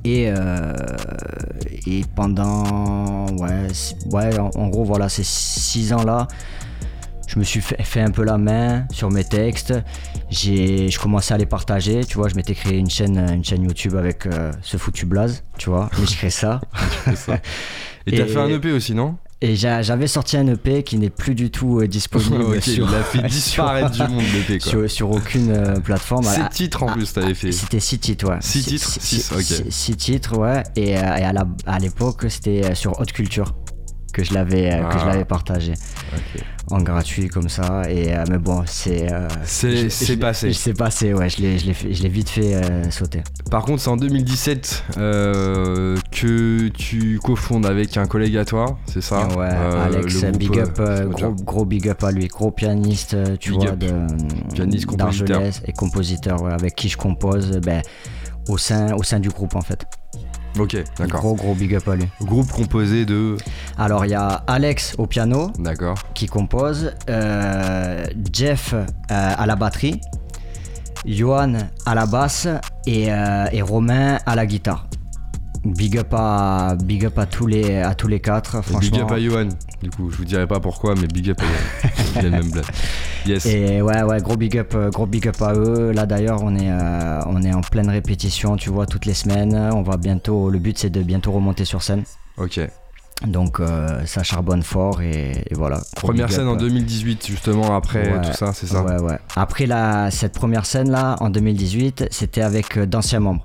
[0.04, 0.74] Et, euh,
[1.86, 3.68] et pendant, ouais,
[4.12, 6.28] ouais en, en gros, voilà, ces 6 ans-là,
[7.28, 9.74] je me suis fait, fait un peu la main sur mes textes.
[10.30, 12.28] J'ai, je commençais à les partager, tu vois.
[12.30, 15.90] Je m'étais créé une chaîne, une chaîne YouTube avec euh, ce foutu blaze, tu vois.
[16.00, 16.60] Mais je crée ça.
[17.16, 17.40] Ça.
[18.08, 19.18] Et t'as Et- fait un EP aussi, non?
[19.44, 22.96] Et j'a- j'avais sorti un EP qui n'est plus du tout euh, disponible sur, Il
[22.96, 24.70] a fait sur- disparaître du monde l'EP quoi.
[24.72, 26.24] sur, sur aucune euh, plateforme.
[26.24, 27.52] Sept Ah, titres en plus t'avais fait.
[27.52, 28.38] C'était 6 titres, ouais.
[28.42, 29.66] Six titres Six, ok.
[29.72, 30.62] 6 titres, ouais.
[30.76, 31.24] Et, euh, et
[31.66, 33.56] à l'époque, c'était sur Haute Culture
[34.12, 35.10] que je l'avais euh, que je Ah.
[35.12, 35.74] l'avais partagé
[36.70, 37.84] en gratuit comme ça.
[37.90, 39.12] Et, euh, mais bon, c'est.
[39.12, 40.54] euh, C'est je- passé.
[40.54, 41.30] C'est passé, ouais.
[41.30, 43.24] Je l'ai je l'ai vite fait sauter.
[43.50, 49.02] Par contre, c'est en 2017 euh, que tu cofondes avec un collègue à toi, c'est
[49.02, 49.28] ça?
[49.38, 53.52] Ouais, Alex, le groupe, big up, gros, gros big up à lui, gros pianiste, tu
[53.52, 53.92] Big vois, de
[54.54, 55.42] Pianiste, compositeur.
[55.66, 57.82] et compositeur, ouais, avec qui je compose, ben,
[58.48, 59.86] au sein, au sein du groupe en fait.
[60.60, 61.22] Ok, d'accord.
[61.22, 62.08] Gros gros big up à lui.
[62.22, 63.38] Groupe composé de.
[63.78, 65.96] Alors il y a Alex au piano D'accord.
[66.14, 70.02] qui compose, euh, Jeff euh, à la batterie,
[71.06, 71.54] Johan
[71.86, 72.48] à la basse
[72.86, 74.88] et, euh, et Romain à la guitare.
[75.64, 78.80] Big up à, big up à tous les, à tous les quatre, franchement.
[78.80, 79.50] Big up à Johan.
[79.84, 82.30] Du coup, je vous dirai pas pourquoi, mais big up à Johan.
[82.32, 82.66] Même blague.
[83.28, 83.46] Yes.
[83.46, 85.92] Et ouais, ouais, gros big up, euh, gros big up à eux.
[85.92, 89.56] Là d'ailleurs, on est, euh, on est en pleine répétition, tu vois, toutes les semaines.
[89.56, 92.04] On va bientôt, le but c'est de bientôt remonter sur scène.
[92.38, 92.60] Ok.
[93.28, 95.80] Donc euh, ça charbonne fort et, et voilà.
[95.96, 96.54] Première scène up.
[96.54, 98.82] en 2018, justement, après Ouais, tout ça, c'est ça?
[98.84, 99.20] Ouais, ouais.
[99.36, 103.44] Après la, cette première scène là, en 2018, c'était avec euh, d'anciens membres.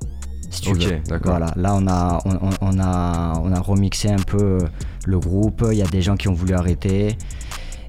[0.56, 0.98] Si tu Ok, veux.
[1.08, 1.32] d'accord.
[1.38, 4.58] Voilà, là on a, on, on- on a, on a remixé un peu euh,
[5.06, 5.64] le groupe.
[5.70, 7.16] Il y a des gens qui ont voulu arrêter.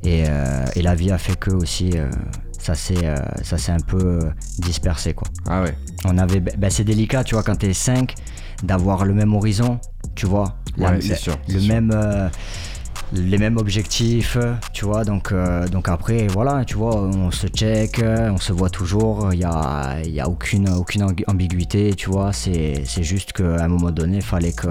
[0.04, 2.10] Et, euh, et la vie a fait que aussi, euh,
[2.60, 3.16] ça s'est euh,
[3.70, 4.20] un peu
[4.60, 5.28] dispersé quoi.
[5.50, 5.76] Ah ouais.
[6.06, 8.14] On avait, ben, c'est délicat, tu vois, quand t'es 5,
[8.64, 9.80] d'avoir le même horizon,
[10.16, 10.56] tu vois.
[10.78, 11.74] Ouais, sûr, Le sûr.
[11.74, 11.92] même,
[13.14, 14.38] les mêmes objectifs,
[14.74, 15.04] tu vois.
[15.06, 19.30] Donc, euh, donc après, voilà, tu vois, on se check, on se voit toujours.
[19.34, 22.34] Il y a, y a aucune, aucune ambi- ambiguïté, tu vois.
[22.34, 24.68] C'est, juste qu'à un moment donné, il fallait que,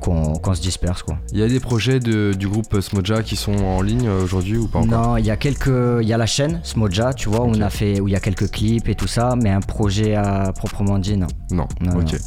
[0.00, 1.18] qu'on, se disperse, quoi.
[1.32, 4.56] Il y a des projets de- du groupe Smodja qui sont en ligne euh, aujourd'hui
[4.56, 5.08] ou pas encore?
[5.08, 7.60] Non, il y a quelques, il y a la chaîne Smoja, tu vois, où on
[7.60, 10.52] a fait, où il y a quelques clips et tout ça, mais un projet à
[10.54, 11.26] proprement dit, non.
[11.50, 11.66] Non.
[11.80, 12.12] Non, ok.
[12.12, 12.18] non.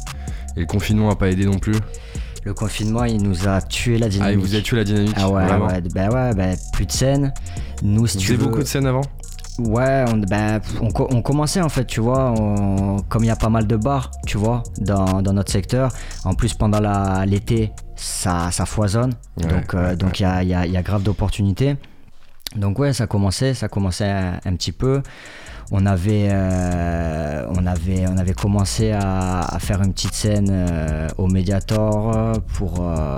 [0.56, 1.74] Et le confinement a pas aidé non plus?
[2.44, 4.34] Le confinement, il nous a tué la Ah, dynamique.
[4.38, 6.92] il vous a tué la dynamique Ah ouais, vraiment ouais, bah ouais, bah, plus de
[6.92, 7.32] scène.
[7.82, 9.02] Nous, si Vous tu veux- beaucoup de scènes avant?
[9.58, 13.30] Ouais, on, bah, on, co- on commençait en fait, tu vois, on- comme il y
[13.30, 15.90] a pas mal de bars, tu vois, dans, dans notre secteur.
[16.24, 16.80] En plus, pendant
[17.24, 19.14] l'été, ça, ça foisonne.
[19.36, 21.76] Ouais, donc, euh, ouais, donc il y, a, y a- y a grave d'opportunités.
[22.56, 25.02] Donc ouais, ça commençait, ça commençait un, un petit peu.
[25.70, 31.08] On avait, euh, on avait, on avait commencé à, à faire une petite scène euh,
[31.18, 33.16] au Mediator pour, euh,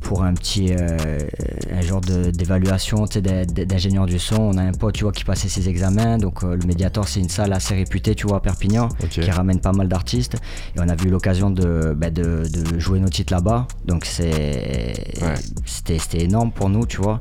[0.00, 4.40] pour un petit un genre d'évaluation d'ingénieur du son.
[4.40, 6.18] On a un pote tu vois, qui passait ses examens.
[6.18, 8.88] Donc le Mediator, c'est une salle assez réputée tu vois, à Perpignan
[9.22, 10.34] qui ramène pas mal d'artistes.
[10.74, 13.68] Et on avait eu l'occasion de, bah, de, de jouer nos titres là-bas.
[13.86, 15.34] Donc Ouais.
[15.64, 17.20] c'était énorme pour nous, tu vois.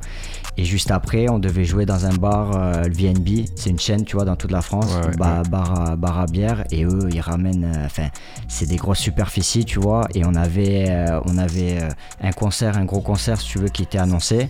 [0.58, 4.04] Et juste après, on devait jouer dans un bar, euh, le VNB, c'est une chaîne,
[4.04, 6.66] tu vois, dans toute la France, Ouais, ouais, bar, bar à, bar à bière.
[6.72, 8.08] Et eux, ils ramènent, euh, enfin,
[8.48, 10.08] c'est des grosses superficies, tu vois.
[10.14, 11.90] Et on avait, euh, on avait euh,
[12.22, 14.50] un concert un gros concert, si tu veux, qui était annoncé.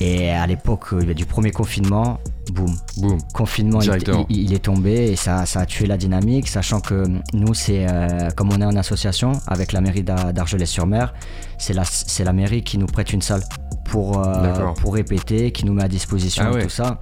[0.00, 2.18] Et à l'époque euh, du premier confinement,
[2.52, 3.18] boum, Boum.
[3.32, 4.26] confinement, il, Directement.
[4.28, 7.86] il- il est tombé et ça, ça a tué la dynamique, sachant que nous, c'est
[7.88, 11.14] euh, comme on est en association avec la mairie d'A- d'Argelès-sur-Mer,
[11.58, 13.44] c'est la, c'est la mairie qui nous prête une salle
[13.94, 16.64] pour, euh, pour répéter, qui nous met à disposition Ah ouais.
[16.64, 16.98] tout ça.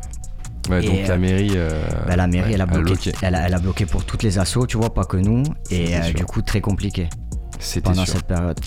[0.69, 1.53] Ouais, Et, donc euh, la mairie.
[1.57, 3.13] euh, Bah, la mairie, ouais, elle, a bloqué, loqué.
[3.23, 5.43] elle, a, elle a bloqué pour toutes les assos, tu vois, pas que nous.
[5.71, 7.09] Et euh, du coup, très compliqué
[7.83, 8.15] pendant sûr.
[8.17, 8.61] cette période.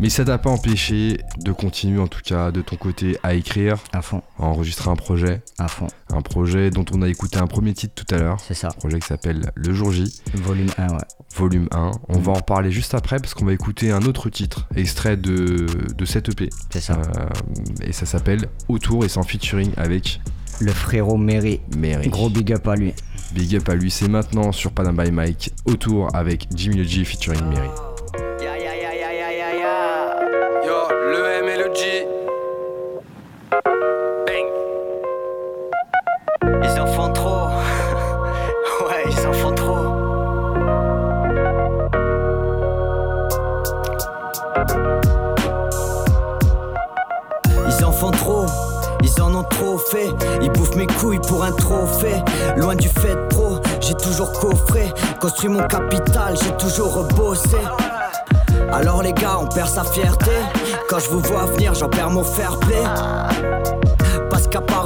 [0.00, 3.76] Mais ça t'a pas empêché de continuer, en tout cas, de ton côté, à écrire,
[3.92, 5.42] À fond, à enregistrer un projet.
[5.58, 8.38] à fond, Un projet dont on a écouté un premier titre tout à l'heure.
[8.40, 8.68] c'est ça.
[8.68, 10.98] Un projet qui s'appelle Le Jour J, Volume 1, ouais.
[11.34, 11.90] volume 1.
[12.08, 15.66] On va en reparler juste après parce qu'on va écouter un autre titre, extrait de,
[15.96, 16.48] de cette EP.
[16.70, 16.94] C'est ça.
[16.94, 17.28] Euh,
[17.82, 20.20] et ça s'appelle Autour et en featuring avec
[20.60, 22.08] Le frérot Mary, Mary.
[22.08, 22.94] gros big up à lui.
[23.34, 25.52] Big up à lui, c'est maintenant sur Panam by Mike.
[25.64, 27.68] Autour avec Jimmy G featuring Mary.
[49.78, 52.22] En ont trop fait, ils bouffent mes couilles pour un trophée.
[52.56, 54.92] Loin du fait pro, j'ai toujours coffré.
[55.20, 57.58] Construit mon capital, j'ai toujours bossé.
[58.72, 60.30] Alors les gars, on perd sa fierté.
[60.88, 62.82] Quand je vous vois venir, j'en perds mon fair play.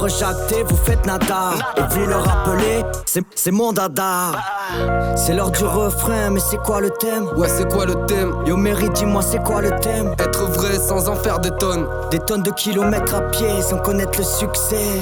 [0.03, 1.51] Vous faites nada.
[1.77, 4.33] Et vous le rappelez, c'est c'est mon dada.
[5.15, 7.29] C'est l'heure du refrain, mais c'est quoi le thème?
[7.37, 8.33] Ouais, c'est quoi le thème?
[8.45, 10.13] Yo Mary, dis-moi c'est quoi le thème?
[10.19, 11.87] Être vrai sans en faire des tonnes.
[12.11, 14.99] Des tonnes de kilomètres à pied sans connaître le succès.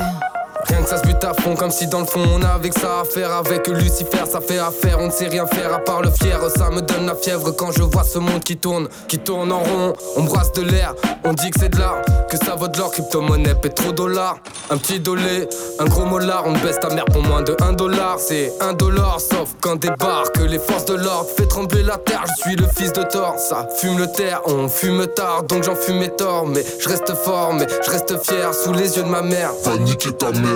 [0.68, 2.74] Rien que ça se bute à fond, comme si dans le fond on a avec
[2.74, 3.32] ça à faire.
[3.32, 6.40] Avec Lucifer, ça fait affaire, on ne sait rien faire à part le fier.
[6.56, 9.60] Ça me donne la fièvre quand je vois ce monde qui tourne, qui tourne en
[9.60, 9.94] rond.
[10.18, 10.94] On brasse de l'air,
[11.24, 14.38] on dit que c'est de l'art, que ça vaut de l'or, crypto-monnaie, pétrodollar.
[14.70, 15.48] Un petit dolé,
[15.80, 18.18] un gros molar, on baisse ta mère pour moins de 1 dollar.
[18.20, 21.28] C'est un dollar, sauf quand débarque les forces de l'ordre.
[21.36, 23.36] Fait trembler la terre, je suis le fils de Thor.
[23.38, 26.48] Ça fume le terre, on fume tard, donc j'en fume mes torts.
[26.48, 29.52] Mais je reste fort, mais je reste fier sous les yeux de ma mère.
[29.64, 30.51] Va niquer ta mère.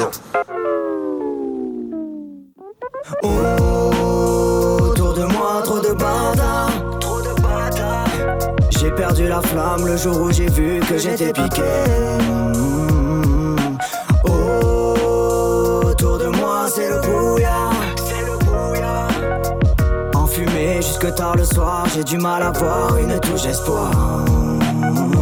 [3.23, 6.99] Autour de moi, trop de bâtards.
[6.99, 8.08] Trop de bâtards.
[8.71, 11.62] J'ai perdu la flamme le jour où j'ai vu que j'étais piqué.
[12.53, 13.55] Mmh.
[14.25, 17.73] Autour de moi, c'est le brouillard.
[17.97, 19.12] C'est le brouillard.
[20.15, 23.91] Enfumé jusque tard le soir, j'ai du mal à voir une touche d'espoir.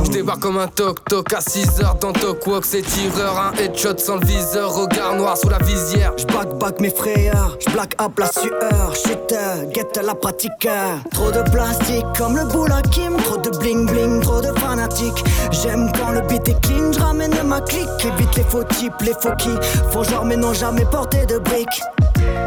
[0.03, 4.17] Je débarque comme un toc-toc à 6h dans Tok Walk, c'est tireur, un headshot sans
[4.17, 6.13] le viseur, regard noir sous la visière.
[6.17, 10.67] Je back mes frayeurs, je black up la sueur, shooter, guette la pratique.
[11.11, 15.23] Trop de plastique comme le boule à Kim, trop de bling bling, trop de fanatiques.
[15.51, 19.13] J'aime quand le beat est clean, je ramène ma clique, évite les faux types, les
[19.13, 19.51] faux qui
[19.91, 21.81] font genre mais n'ont jamais porté de briques.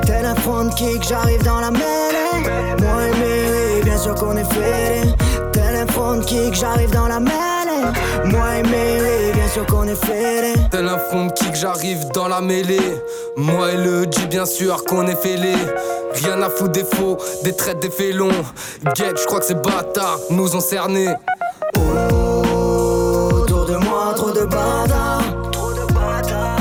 [0.07, 2.49] Tel un front kick, j'arrive dans la mêlée.
[2.81, 5.15] Moi et Mary, bien sûr qu'on est fêlés.
[5.89, 7.37] Front kick, j'arrive dans la mêlée.
[8.27, 10.55] Moi et Mary, bien sûr qu'on est fêlés.
[10.71, 13.01] Tel un front kick, j'arrive dans la mêlée.
[13.37, 15.57] Moi et le G, bien sûr qu'on est fêlés.
[16.15, 18.31] Rien à foutre des faux, des traites, des félons.
[18.95, 21.15] Get, je crois que ces bâtards nous ont cernés.
[21.77, 25.23] Autour de moi, trop de bâtards.
[25.53, 26.61] Trop de bâtards.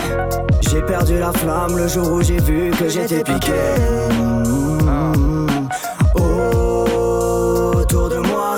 [0.70, 3.52] J'ai perdu la flamme le jour où j'ai vu que j'étais piqué.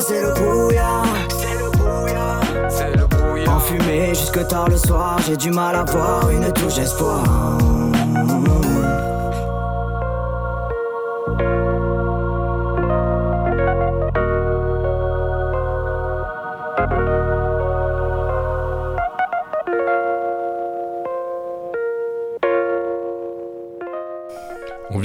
[0.08, 1.06] C'est le brouillard.
[1.30, 2.42] C'est le brouillard.
[2.70, 3.56] C'est le brouillard.
[3.58, 7.58] Enfumé jusque tard le soir, j'ai du mal à voir une touche d'espoir.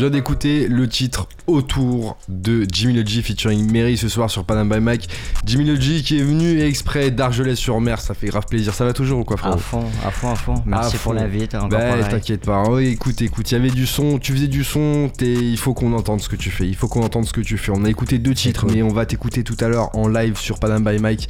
[0.02, 4.68] Vient d'écouter le titre Autour de Jimmy le G featuring Mary ce soir sur Panam
[4.68, 5.08] by Mike.
[5.44, 8.74] Jimmy le G qui est venu exprès d'Argelès-sur-Mer, ça fait grave plaisir.
[8.74, 10.54] Ça va toujours ou quoi, À frérot fond, à fond, à fond.
[10.66, 11.12] Merci À pour fond.
[11.12, 11.54] l'invite.
[11.54, 12.62] Encore Bah, t'inquiète pas.
[12.68, 15.74] Oh, écoute, écoute, il y avait du son, tu faisais du son, t'es- il faut
[15.74, 16.66] qu'on entende ce que tu fais.
[16.66, 17.70] Il faut qu'on entende ce que tu fais.
[17.74, 18.74] On a écouté deux titres, cool.
[18.74, 21.28] mais on va t'écouter tout à l'heure en live sur Panam by Mike,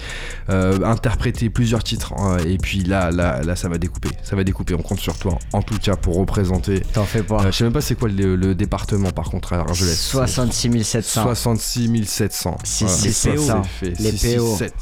[0.50, 2.12] euh, interpréter plusieurs titres.
[2.20, 4.10] euh, et puis là, là, là, ça va découper.
[4.22, 4.74] Ça va découper.
[4.74, 6.80] On compte sur toi, en tout cas, pour représenter.
[6.92, 7.42] T'en fais pas.
[7.42, 9.98] Euh, je sais même pas c'est quoi le, le département par contre à Argelès.
[9.98, 11.22] 66 700.
[11.24, 12.56] 66 700.
[12.64, 13.42] Si, Voilà, si, ça, PO.
[13.80, 14.02] c'est fait.
[14.02, 14.56] Les 6, PO.
[14.56, 14.74] 7.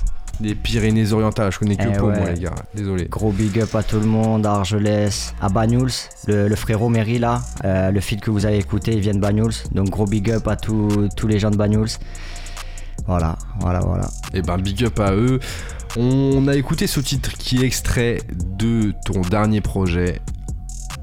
[0.42, 2.54] Les Pyrénées-Orientales, je connais que Eh moi, les gars.
[2.74, 3.06] Désolé.
[3.10, 5.90] Gros big up à tout le monde, à Argelès, à Banyuls,
[6.28, 6.88] le, le frérot
[7.18, 10.30] là, euh, le feed que vous avez écouté, il vient de Banyuls, donc gros big
[10.30, 11.90] up à tous tous les gens de Banyuls.
[13.06, 14.08] Voilà, voilà, voilà.
[14.32, 15.40] Et ben, big up à eux.
[15.98, 20.20] On a écouté ce titre qui est extrait de ton dernier projet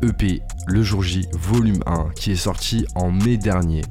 [0.01, 3.81] EP, Le Jour J, volume 1, qui est sorti en mai dernier.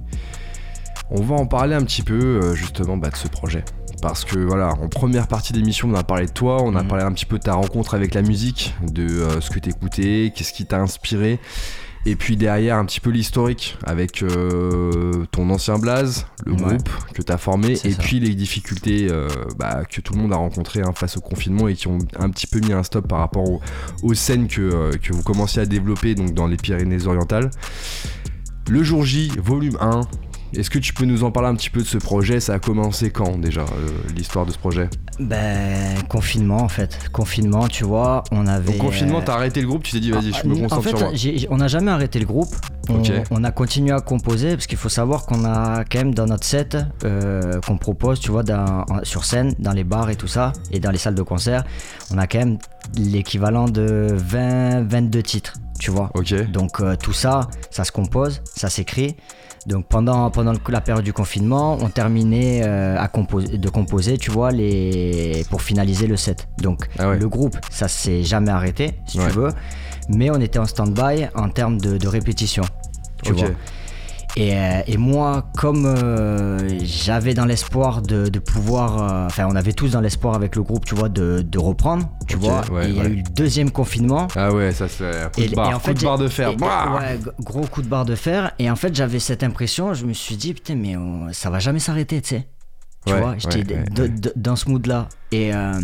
[1.10, 3.64] On va en parler un petit peu euh, justement bah, de ce projet.
[4.02, 6.88] Parce que voilà, en première partie d'émission, on a parlé de toi, on a Mhm.
[6.88, 10.32] parlé un petit peu de ta rencontre avec la musique, de euh, ce que t'écoutais,
[10.34, 11.38] qu'est-ce qui t'a inspiré.
[12.08, 16.58] Et puis derrière, un petit peu l'historique avec euh, ton ancien blaze, le Ouais.
[16.62, 18.02] groupe que t'as formé, C'est et ça.
[18.02, 21.66] puis les difficultés euh, bah, que tout le monde a rencontrées hein, face au confinement
[21.66, 23.60] et qui ont un petit peu mis un stop par rapport au-
[24.04, 27.50] aux scènes que, euh, que vous commencez à développer donc dans les Pyrénées-Orientales.
[28.68, 30.02] Le jour J, volume 1.
[30.54, 32.40] Est-ce que tu peux nous en parler un petit peu de ce projet?
[32.40, 34.88] Ça a commencé quand déjà, euh, l'histoire de ce projet?
[35.18, 37.10] Ben, confinement en fait.
[37.12, 38.74] Confinement, tu vois, on avait.
[38.74, 40.82] Au confinement, t'as arrêté le groupe, tu t'es dit vas-y, je me Ah, concentre En
[40.82, 41.46] fait, sur moi.
[41.50, 42.54] on n'a jamais arrêté le groupe.
[43.32, 46.44] On, a continué à composer parce qu'il faut savoir qu'on a quand même dans notre
[46.44, 50.52] set euh, qu'on propose, tu vois, dans- sur scène, dans les bars et tout ça,
[50.70, 51.64] et dans les salles de concert,
[52.12, 52.58] on a quand même
[52.96, 56.10] l'équivalent de 20, 22 titres, tu vois.
[56.14, 56.32] Ok.
[56.52, 59.16] Donc euh, tout ça, ça se compose, ça s'écrit.
[59.66, 64.16] Donc pendant, pendant le- la période du confinement, on terminait euh, à composer, de composer,
[64.16, 66.46] tu vois, les, pour finaliser le set.
[66.58, 67.18] Donc Ah ouais.
[67.18, 69.26] le groupe, ça s'est jamais arrêté, si Ouais.
[69.26, 69.48] tu veux.
[70.08, 72.62] Mais on était en stand-by en termes de, de répétition.
[73.24, 73.48] Tu vois.
[74.38, 79.02] Et, euh, et moi, comme euh, j'avais dans l'espoir de, de pouvoir.
[79.02, 82.10] euh, Enfin, on avait tous dans l'espoir avec le groupe, tu vois, de, de reprendre,
[82.28, 82.60] tu vois.
[82.70, 84.28] ouais, et il y a eu le deuxième confinement.
[84.36, 86.28] Ah ouais, ça c'est coup Et, de barre, et en coup fait, de barre de
[86.28, 86.50] fer.
[86.50, 88.52] et- ouais, gros coup de barre de fer.
[88.58, 91.58] Et en fait, j'avais cette impression, je me suis dit, putain, mais on- ça va
[91.58, 92.46] jamais s'arrêter, tu sais.
[93.06, 95.08] Tu Ouais, vois, j'étais ouais, dans ce mood-là.
[95.32, 95.80] Et euh,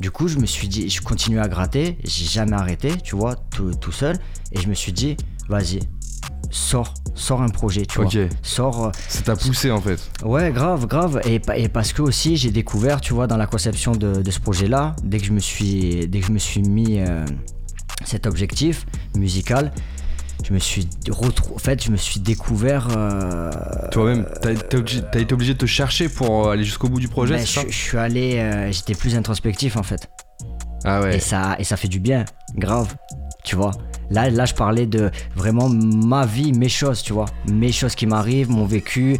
[0.00, 3.34] du coup, je me suis dit, je continue à gratter, j'ai jamais arrêté, tu vois,
[3.36, 4.16] tout, tout seul.
[4.52, 5.16] Et je me suis dit,
[5.48, 5.80] vas-y,
[6.50, 8.04] sors, sors un projet, tu vois.
[8.42, 8.86] Sors.
[8.86, 9.98] euh, ça t'a poussé en fait.
[10.24, 11.20] Ouais, grave, grave.
[11.24, 14.30] Et, pa- et parce que aussi, j'ai découvert, tu vois, dans la conception de, de
[14.30, 17.24] ce projet-là, dès que je me suis, dès que je me suis mis euh,
[18.04, 19.72] cet objectif musical,
[20.44, 22.88] je me suis retrou- en fait, je me suis découvert.
[22.96, 23.50] euh,
[23.90, 24.52] Toi-même, t'as
[25.20, 27.98] été obligé de te chercher pour aller jusqu'au bout du projet, ben, je, je suis
[27.98, 30.08] allé, euh, j'étais plus introspectif en fait.
[30.84, 31.16] Ah ouais.
[31.16, 32.24] Et ça, et ça fait du bien,
[32.56, 32.94] grave.
[33.44, 33.72] Tu vois.
[34.10, 37.26] Là, là, je parlais de vraiment ma vie, mes choses, tu vois.
[37.52, 39.18] Mes choses qui m'arrivent, mon vécu,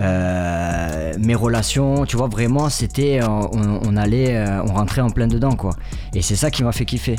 [0.00, 2.28] euh, mes relations, tu vois.
[2.28, 5.74] Vraiment, c'était, euh, on, on allait, euh, on rentrait en plein dedans, quoi.
[6.14, 7.16] Et c'est ça qui m'a fait kiffer.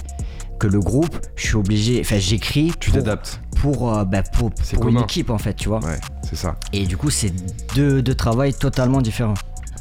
[0.60, 3.42] Que le groupe, je suis obligé, enfin, j'écris Tu t'adaptes.
[3.62, 5.80] pour, euh, ben, pour, C'est pour une équipe, en fait, tu vois.
[5.80, 6.56] Ouais, c'est ça.
[6.74, 7.34] Et du coup, c'est
[7.76, 9.34] deux, deux travails totalement différents.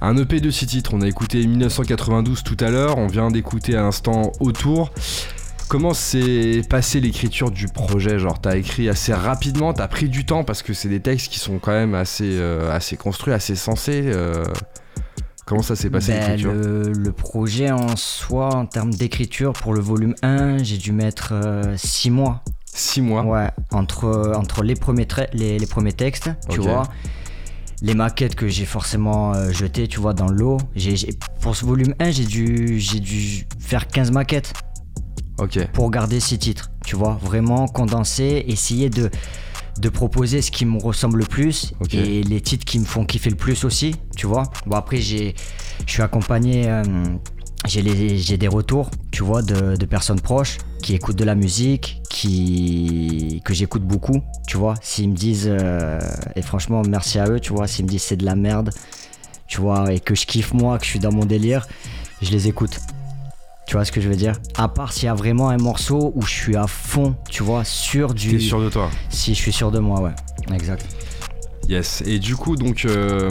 [0.02, 3.76] Un EP de 6 titres, on a écouté 1992 tout à l'heure, on vient d'écouter
[3.76, 4.90] à l'instant Autour.
[5.70, 8.18] Comment s'est passée l'écriture du projet?
[8.18, 11.38] Genre, t'as écrit assez rapidement, t'as pris du temps parce que c'est des textes qui
[11.38, 14.02] sont quand même assez, euh, assez construits, assez sensés.
[14.06, 14.42] euh.
[15.46, 16.52] Comment ça s'est passé Ben, l'écriture?
[16.52, 21.32] le, le projet en soi, en termes d'écriture, pour le volume 1, j'ai dû mettre
[21.76, 22.42] 6 mois.
[22.72, 23.22] 6 mois?
[23.24, 26.82] Ouais, entre, entre les, premiers tra- les, les premiers textes, tu vois.
[27.82, 30.58] Les maquettes que j'ai forcément euh, jetées, tu vois, dans l'eau.
[31.40, 34.52] Pour ce volume 1, j'ai dû, j'ai dû faire 15 maquettes
[35.72, 37.18] Pour garder 6 titres, tu vois.
[37.22, 39.10] Vraiment condenser, essayer de,
[39.78, 43.30] de proposer ce qui me ressemble le plus et les titres qui me font kiffer
[43.30, 44.44] le plus aussi, tu vois.
[44.66, 45.34] Bon, après, j'ai,
[45.86, 46.82] je suis accompagné, euh,
[47.66, 53.40] j'ai, des retours, tu vois, de, de personnes proches qui écoutent de la musique, qui,
[53.44, 54.74] que j'écoute beaucoup, tu vois.
[54.82, 55.98] S'ils me disent, euh,
[56.36, 58.70] et franchement, merci à eux, tu vois, s'ils me disent c'est de la merde,
[59.46, 61.66] tu vois, et que je kiffe moi, que je suis dans mon délire,
[62.22, 62.80] je les écoute.
[63.70, 64.32] Tu vois ce que je veux dire?
[64.56, 67.62] À part s'il y a vraiment un morceau où je suis à fond, tu vois,
[67.62, 68.40] T'es du.
[68.40, 68.90] sûr de toi?
[69.10, 70.10] Si je suis sûr de moi, ouais.
[70.52, 70.84] Exact.
[71.68, 72.02] Yes.
[72.04, 73.30] Et du coup, donc, euh,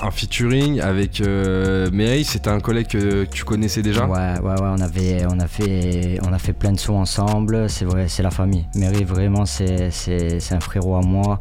[0.00, 4.06] un featuring avec euh, Meei, c'était un collègue que tu connaissais déjà?
[4.06, 7.68] Ouais, ouais, ouais, on avait, on a fait, on a fait plein de sons ensemble.
[7.68, 8.64] C'est vrai, c'est la famille.
[8.76, 11.38] Mary, vraiment, c'est, c'est, c'est un frérot à moi.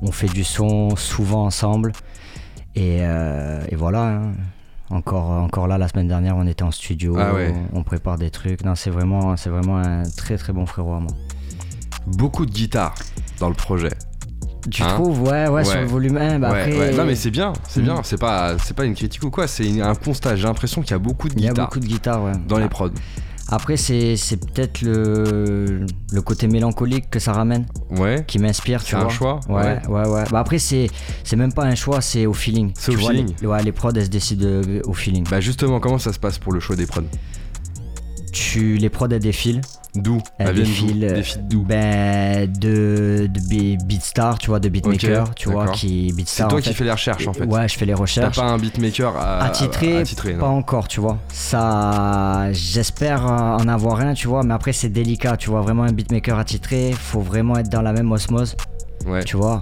[0.00, 1.92] On fait du son souvent ensemble.
[2.74, 4.02] Et, euh, et voilà.
[4.02, 4.32] hein.
[4.90, 7.16] Encore, encore là, la semaine dernière, on était en studio.
[7.18, 7.52] Ah ouais.
[7.72, 8.64] On prépare des trucs.
[8.64, 11.10] Non, c'est vraiment, c'est vraiment un très très bon frérot à moi.
[12.06, 12.94] Beaucoup de guitare
[13.40, 13.90] dans le projet.
[14.70, 15.22] Tu Hein trouves?
[15.22, 16.38] Ouais, ouais, sur le volume 1.
[16.38, 16.92] Bah ouais, après.
[16.92, 17.84] Non mais c'est bien, c'est Mm.
[17.84, 18.00] bien.
[18.04, 19.46] C'est pas, c'est pas une critique ou quoi.
[19.48, 20.36] C'est un constat.
[20.36, 22.32] J'ai l'impression qu'il y a beaucoup de il y a guitare beaucoup de guitare, ouais.
[22.48, 22.90] dans les Ah, prods.
[23.48, 27.66] Après, c'est, c'est peut-être le, le côté mélancolique que ça ramène.
[27.90, 28.24] Ouais.
[28.26, 29.04] qui m'inspire, tu C'est vois.
[29.06, 29.40] un choix.
[29.48, 30.24] Ouais, ouais, ouais.
[30.32, 30.88] Bah après, c'est,
[31.22, 32.72] c'est même pas un choix, c'est au feeling.
[32.76, 33.34] C'est au vois, feeling.
[33.40, 35.24] Les, ouais, les prods, elles se décident euh, au feeling.
[35.30, 37.02] Bah justement, comment ça se passe pour le choix des prods?
[38.32, 39.60] Tu, les prods, elles défilent.
[40.02, 40.20] D'où
[40.54, 46.08] défile, Des d'où Ben, de, de Be- Beatstar, tu vois, de beatmaker, tu vois, qui
[46.10, 46.48] C'est Beatstar.
[46.48, 47.44] toi en qui fais les recherches en fait.
[47.44, 48.36] Ouais, je fais les T'as recherches.
[48.36, 51.18] pas un beatmaker à, Attitré, attitré, non pas encore, tu vois.
[51.32, 55.60] Ça, j'espère euh, en avoir un, tu vois, mais après c'est délicat, tu vois.
[55.62, 58.56] Vraiment un beatmaker attitré, faut vraiment être dans la même osmose,
[59.06, 59.22] Ouais.
[59.24, 59.60] tu vois.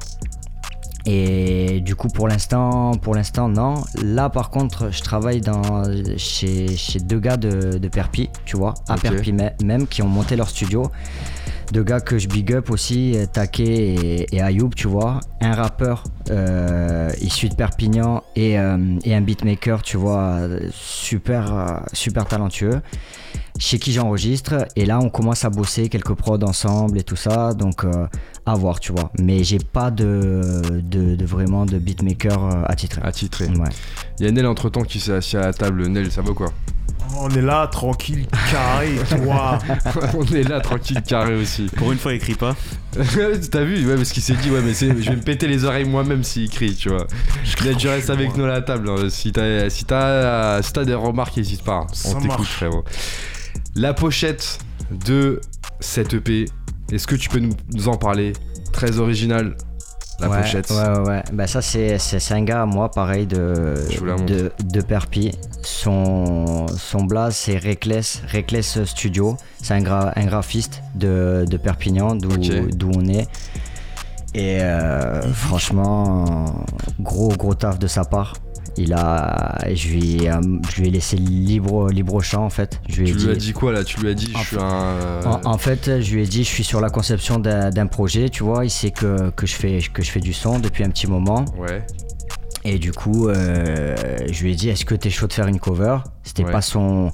[1.07, 3.75] Et du coup, pour l'instant, pour l'instant, non.
[4.03, 5.83] Là, par contre, je travaille dans,
[6.17, 9.03] chez, chez deux gars de, de Perpi, tu vois, à Ok.
[9.03, 10.91] Perpi me- même, qui ont monté leur studio.
[11.73, 15.21] Deux gars que je big up aussi, euh, Take et, et Ayoub, tu vois.
[15.41, 20.39] Un rappeur euh, issu de Perpignan et, euh, et un beatmaker, tu vois,
[20.71, 22.81] super, euh, super talentueux.
[23.59, 24.67] Chez qui j'enregistre.
[24.77, 27.55] Et là, on commence à bosser quelques prods ensemble et tout ça.
[27.55, 28.07] Donc, euh,
[28.47, 29.11] à voir, tu vois.
[29.19, 33.01] Mais j'ai pas de, de, de vraiment de beatmaker euh, attitré.
[33.03, 33.47] Attitré.
[33.47, 33.69] Ouais.
[34.21, 35.87] Il y a Nel entre temps qui s'est assis à la table.
[35.87, 36.53] Nel, ça va quoi?
[37.21, 39.59] On est là, tranquille, carré, toi.
[40.15, 41.67] On est là, tranquille, carré aussi.
[41.77, 42.57] Pour une fois, il crie pas.
[43.51, 43.87] T'as vu?
[43.89, 46.25] Ouais, parce qu'il s'est dit, ouais, mais c'est- je vais me péter les oreilles moi-même
[46.25, 47.07] s'il crie, tu vois.
[47.65, 48.89] Nel, tu restes avec nous à la table.
[48.91, 49.09] hein.
[49.11, 51.85] Si t'as si t'as- si t'as des remarques, n'hésite pas.
[51.85, 51.87] hein.
[52.07, 52.85] On t'écoute, frérot.
[53.77, 54.59] La pochette
[54.91, 55.41] de
[55.81, 56.47] cette EP,
[56.93, 58.32] est-ce que tu peux nous, nous en parler
[58.72, 59.57] Très original,
[60.20, 60.70] la ouais, pochette.
[60.70, 61.22] Ouais, ouais, ouais.
[61.32, 63.74] Bah, ça, c'est, c'est, c'est un gars à moi, pareil, de,
[64.26, 65.32] de, de Perpi.
[65.62, 69.37] Son, son blaze, c'est Reckless, Reckless Studio.
[69.62, 73.28] C'est un, gra- un graphiste de, de Perpignan, d'où on est.
[74.35, 76.64] Et euh, franchement,
[77.01, 78.35] gros, gros taf de sa part.
[78.77, 80.41] Il a, je lui, ai, euh,
[80.75, 82.81] je lui ai laissé libre, libre champ en fait.
[82.89, 83.85] Je lui ai Tu dit, lui as dit quoi là?
[83.85, 84.62] Tu lui as dit, je En suis un.
[84.72, 88.29] euh, en, en fait, je lui ai dit, je suis sur la conception d'un, projet,
[88.31, 88.64] tu vois.
[88.64, 91.45] Il sait que, que, je fais, que je fais du son depuis un petit moment.
[91.57, 91.87] Ouais.
[92.64, 93.95] Et du coup, euh,
[94.31, 95.99] je lui ai dit, est-ce que t'es chaud de faire une cover?
[96.22, 96.51] C'était Ouais.
[96.53, 97.12] pas son.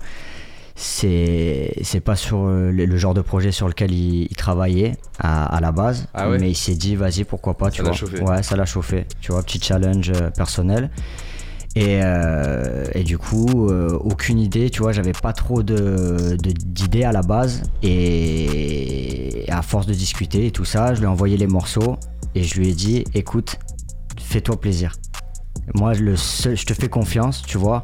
[0.77, 5.45] C'est, c'est pas sur le, le genre de projet sur lequel il, il travaillait à,
[5.57, 6.07] à la base.
[6.15, 6.39] Ah ouais?
[6.39, 7.93] Mais il s'est dit, vas-y, pourquoi pas, Ça tu vois.
[7.93, 8.21] chauffé.
[8.23, 9.05] Ouais, ça l'a chauffé.
[9.21, 10.89] Tu vois, petit challenge personnel.
[11.77, 16.51] Et, euh, et du coup, euh, aucune idée, tu vois, j'avais pas trop de, de-
[16.51, 17.63] d'idées à la base.
[17.83, 21.97] Et, à force de discuter et tout ça, je lui ai envoyé les morceaux
[22.35, 23.57] et je lui ai dit, écoute,
[24.19, 24.95] fais-toi plaisir.
[25.75, 27.83] Moi, le je te fais confiance, tu vois.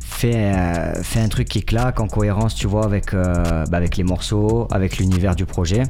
[0.00, 4.04] Fais, euh, fais un truc qui claque en cohérence, tu vois, avec, bah, avec les
[4.04, 5.82] morceaux, avec l'univers du projet.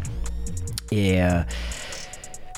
[0.91, 1.21] Et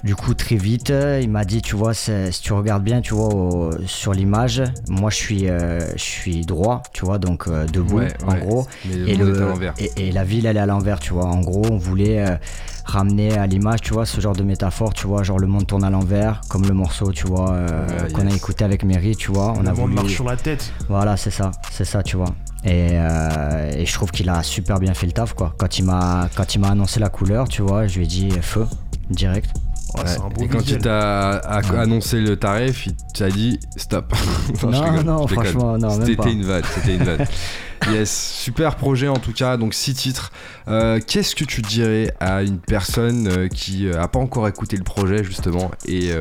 [0.05, 3.15] du coup, très vite, euh, il m'a dit, tu vois, si tu regardes bien, tu
[3.15, 7.67] vois, au- sur l'image, moi, je suis, euh, je suis droit, tu vois, donc euh,
[7.67, 8.41] debout, Ouais, en ouais.
[8.41, 8.67] gros.
[8.85, 11.25] Mais le Et, monde le- et, et la ville, elle est à l'envers, tu vois.
[11.27, 12.37] En gros, on voulait euh,
[12.85, 15.83] ramener à l'image, tu vois, ce genre de métaphore, tu vois, genre le monde tourne
[15.83, 19.33] à l'envers, comme le morceau, tu vois, euh, Ouais, qu'on a écouté avec Mary, tu
[19.33, 19.53] vois.
[19.57, 19.95] On On a a voulu...
[19.95, 20.73] marche sur la tête.
[20.89, 22.35] Voilà, c'est ça, c'est ça, tu vois.
[22.65, 25.55] Et, euh, et je trouve qu'il a super bien fait le taf, quoi.
[25.59, 28.29] Quand il m'a, quand il m'a annoncé la couleur, tu vois, je lui ai dit
[28.43, 28.67] feu,
[29.11, 29.51] direct.
[29.95, 30.09] Ouais, Ouais.
[30.09, 31.37] c'est un beau Et quand il t'a
[31.79, 34.13] annoncé le tarif, il t'a dit stop.
[34.63, 37.27] Non, rigole, non, franchement, non, même C'était une vanne, c'était une vanne.
[37.93, 40.33] yes, super projet en tout cas, donc six titres.
[40.67, 44.77] Euh, Qu'est-ce que tu dirais à une personne euh, qui euh, a pas encore écouté
[44.77, 46.21] le projet justement et euh,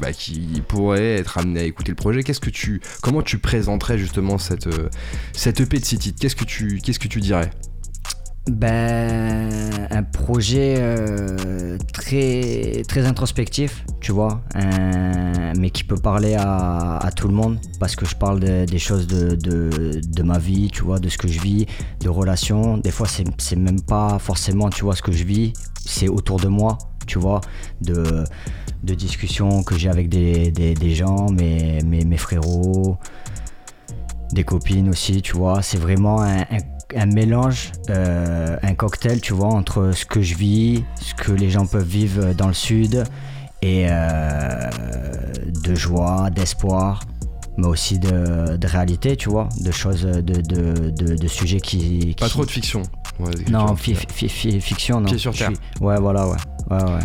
[0.00, 2.22] bah, qui pourrait être amenée à écouter le projet?
[2.22, 4.88] Qu'est-ce que tu, comment tu présenterais justement cette euh,
[5.32, 6.18] cette EP de six titres?
[6.20, 7.50] Qu'est-ce que tu, qu'est-ce que tu dirais?
[8.50, 9.43] Ben,
[9.94, 17.28] un projet euh, très, très introspectif, tu vois, un- mais qui peut parler à, tout
[17.28, 20.98] le monde, parce que je parle de- des choses de, de, ma vie, tu vois,
[20.98, 21.66] de ce que je vis,
[22.00, 22.76] de relations.
[22.78, 25.52] Des fois, c'est même pas forcément, tu vois, ce que je vis,
[25.84, 26.76] c'est autour de moi,
[27.06, 27.40] tu vois,
[27.80, 28.24] de,
[28.82, 32.96] de discussions que j'ai avec des, des, gens, mes, mes, frérots,
[34.32, 35.62] des copines aussi, tu vois.
[35.62, 36.44] C'est vraiment un-
[36.96, 41.50] un mélange, euh, un cocktail, tu vois, entre ce que je vis, ce que les
[41.50, 43.04] gens peuvent vivre dans le sud,
[43.62, 44.70] et euh,
[45.64, 47.00] de joie, d'espoir,
[47.56, 52.14] mais aussi de, de réalité, tu vois, de choses, de, de, de, sujets qui...
[52.18, 52.82] Pas trop de fiction.
[53.20, 54.06] Ouais, Non, fiction.
[54.08, 55.06] fi- fi- fi- fiction, non.
[55.06, 55.50] Pied sur terre.
[55.50, 56.36] suis- Ouais, voilà, ouais.
[56.70, 56.98] ouais, ouais.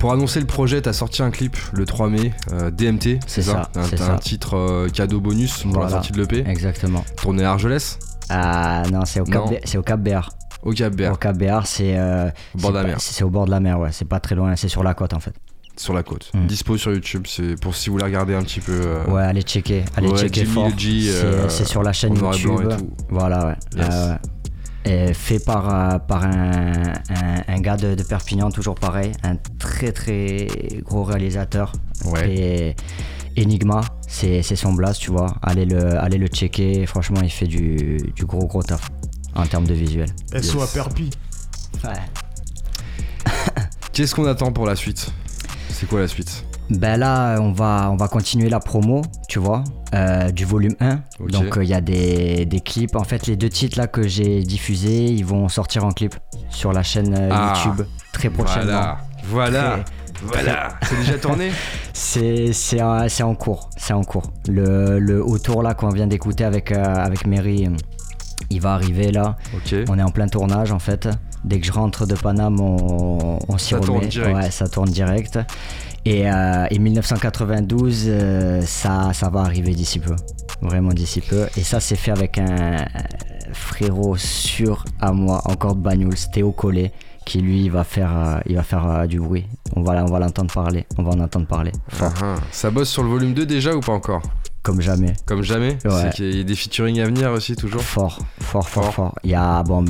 [0.00, 3.68] Pour annoncer le projet, t'as sorti un clip le 3 mai, euh, DMT, c'est ça,
[3.74, 4.12] ça, Un, ça.
[4.14, 7.04] un titre euh, cadeau bonus pour la sortie de l'EP, Exactement.
[7.18, 7.98] tourné à Argelès,
[8.30, 9.50] Ah non, c'est au, Cap Non.
[9.50, 10.30] Bé- c'est au Cap Béar.
[10.62, 11.98] au Cap Béar, Au Cap Béar, c'est...
[11.98, 13.90] euh, au bord de la mer, C'est au bord de la mer, ouais.
[13.92, 15.34] C'est pas très loin, c'est sur la côte en fait.
[15.76, 16.30] sur la côte.
[16.32, 16.46] Mm.
[16.46, 18.72] Dispo sur YouTube, c'est pour si vous voulez regarder un petit peu.
[18.72, 20.70] euh, Ouais, allez checker, allez ouais, checker fort.
[20.78, 22.52] C'est euh, sur la chaîne YouTube.
[22.70, 22.88] et tout.
[23.10, 23.56] Voilà, ouais.
[23.76, 23.94] Yes.
[24.86, 26.72] Et fait par, euh, par un,
[27.10, 30.46] un, un gars de, de Perpignan, toujours pareil, un très très
[30.82, 31.72] gros réalisateur.
[32.06, 32.74] Ouais.
[33.36, 35.36] Et Enigma, c'est c'est son blast, tu vois.
[35.42, 38.88] Allez le, allez le checker, franchement, il fait du, du gros gros taf
[39.34, 40.08] en termes de visuel.
[40.40, 40.66] SO à.
[40.66, 41.10] Perpi.
[41.84, 41.90] Ouais.
[43.92, 45.12] Qu'est-ce qu'on attend pour la suite?
[45.68, 46.44] C'est quoi la suite?
[46.70, 49.64] Ben là, on va, on va continuer la promo, tu vois,
[49.94, 51.00] euh, du volume 1.
[51.18, 51.30] Ok.
[51.30, 52.94] Donc il y a des, des clips.
[52.94, 56.14] En fait, les deux titres là que j'ai diffusés, ils vont sortir en clip
[56.48, 57.54] sur la chaîne euh, Ah.
[57.64, 58.72] YouTube très prochainement.
[58.72, 59.78] Voilà, voilà,
[60.14, 60.68] Très- voilà.
[60.82, 61.50] C'est déjà tourné
[61.92, 64.30] C'est en, cours, c'est en cours.
[64.48, 67.70] Le, le autour là qu'on vient d'écouter avec, euh, avec Mary, euh,
[68.48, 69.36] il va arriver là.
[69.88, 71.08] On est en plein tournage en fait.
[71.44, 73.86] Dès que je rentre de Paname, on, on s'y remet.
[73.86, 74.36] tourne direct.
[74.36, 75.38] Ouais, ça tourne direct.
[76.04, 80.16] Et, euh, et 1992, euh, ça, ça va arriver d'ici peu.
[80.62, 81.46] Vraiment d'ici peu.
[81.56, 82.84] Et ça, c'est fait avec un
[83.52, 86.92] frérot sûr à moi, encore de Bagnoul, Théo Collet,
[87.26, 89.46] qui lui, il va faire, euh, il va faire du bruit.
[89.76, 90.86] On va, on va l'entendre parler.
[90.98, 91.72] On va en entendre parler.
[91.88, 92.40] Fort, Ah, ah.
[92.50, 94.22] Ça bosse sur le volume 2 déjà ou pas encore?
[94.62, 95.14] Comme jamais.
[95.26, 95.78] Comme jamais?
[95.84, 95.90] Ouais.
[96.02, 97.80] C'est qu'il y a des featuring à venir aussi toujours?
[97.82, 98.94] Fort, fort, fort, Fort.
[98.94, 99.14] fort.
[99.24, 99.84] Il y a, bon,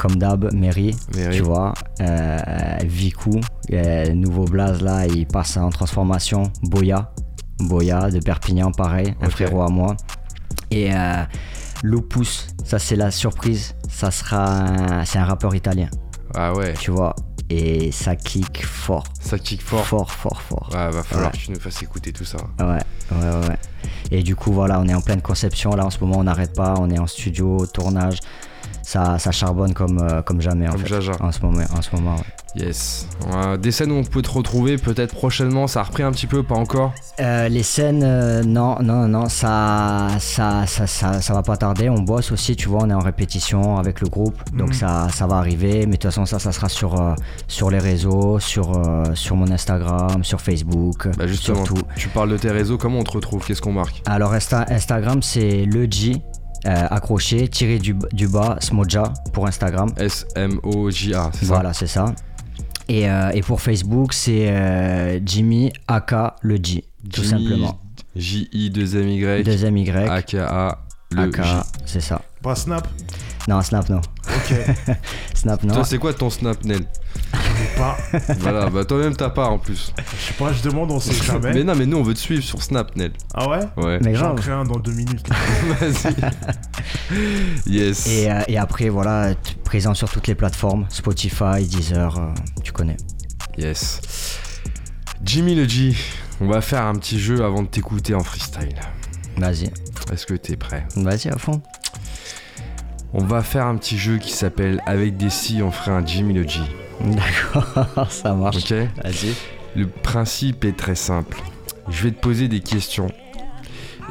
[0.00, 1.36] comme d'hab, Mary, Mary.
[1.36, 2.38] tu vois, euh,
[2.84, 3.38] Vicou,
[3.72, 6.44] euh, nouveau blaze là, il passe en transformation.
[6.62, 7.12] Boya,
[7.58, 9.94] Boya de Perpignan, pareil, un frérot à moi.
[10.70, 11.22] Et euh,
[11.82, 15.88] Lopus, ça c'est la surprise, ça sera, c'est un rappeur italien,
[16.34, 17.14] Ah ouais, tu vois,
[17.50, 19.84] et ça kick fort, ça kick fort.
[19.84, 20.68] fort, fort, fort.
[20.72, 21.38] Ouais, va falloir Ouais.
[21.38, 22.38] que tu nous fasses écouter tout ça.
[22.60, 22.66] Ouais,
[23.12, 23.56] ouais, ouais.
[24.12, 25.70] Et du coup, voilà, on est en pleine conception.
[25.76, 26.74] Là, en ce moment, on n'arrête pas.
[26.78, 28.18] On est en studio, tournage.
[28.82, 30.88] Ça, ça charbonne comme, euh, comme jamais, en Comme fait.
[30.88, 31.12] Jaja.
[31.20, 32.22] En ce moment, en ce moment ouais.
[32.56, 33.06] Yes.
[33.32, 36.26] Euh, des scènes où on peut te retrouver peut-être prochainement, ça a repris un petit
[36.26, 41.32] peu, pas encore Euh, les scènes, euh, non, non, non, ça, ça, ça, ça, ça
[41.34, 41.88] va pas tarder.
[41.88, 44.36] On bosse aussi, tu vois, on est en répétition avec le groupe.
[44.56, 44.74] Donc Mhm.
[44.74, 45.80] ça, ça va arriver.
[45.86, 47.14] Mais de toute façon, ça, ça sera sur,
[47.46, 48.72] sur les réseaux, sur,
[49.14, 51.62] sur mon Instagram, sur Facebook, Bah justement,
[51.94, 53.44] tu parles de tes réseaux, comment on te retrouve?
[53.46, 54.02] Qu'est-ce qu'on marque?
[54.06, 56.16] Alors Insta- Instagram c'est le G
[56.66, 59.92] euh, accroché tiré du, du bas Smoja pour Instagram.
[59.96, 62.14] S-M-O-J-A, c'est Voilà c'est ça.
[62.88, 67.78] Et, euh, et pour Facebook c'est euh, Jimmy aka le ça tout simplement.
[68.16, 70.78] J-I-2-M-Y Deuxième Y A-K-A
[71.12, 71.50] le aka J.
[71.86, 72.22] c'est ça.
[72.42, 72.86] Pas Snap
[73.50, 74.00] Non Snap non.
[74.28, 74.54] Ok.
[75.34, 75.74] Snap non.
[75.74, 76.86] Toi, c'est quoi ton snap, Nel
[77.76, 77.96] pas.
[78.38, 79.92] Voilà, bah toi-même t'as pas en plus.
[79.98, 81.52] Je sais pas, je demande, on sait jamais.
[81.52, 83.12] Mais non, mais nous on veut te suivre sur Snap, Nel.
[83.34, 83.60] Ah ouais?
[83.76, 83.98] Ouais.
[84.02, 85.28] Mais J'en crée un dans deux minutes.
[85.80, 86.14] Vas-y.
[87.66, 88.06] yes.
[88.06, 89.34] Et, euh, et après voilà
[89.64, 92.28] présent sur toutes les plateformes Spotify, Deezer, euh,
[92.62, 92.96] tu connais.
[93.58, 94.00] Yes.
[95.24, 95.94] Jimmy le G,
[96.40, 98.80] on va faire un petit jeu avant de t'écouter en freestyle.
[99.36, 99.70] Vas-y,
[100.12, 100.86] Est-ce que t'es prêt?
[100.96, 101.60] Vas-y à fond.
[103.12, 106.34] On va faire un petit jeu qui s'appelle Avec des si, on ferait un Jimmy
[106.34, 106.60] le G.
[107.00, 108.58] D'accord, ça marche.
[108.58, 109.34] Ok Vas-y.
[109.74, 111.40] Le principe est très simple.
[111.88, 113.08] Je vais te poser des questions.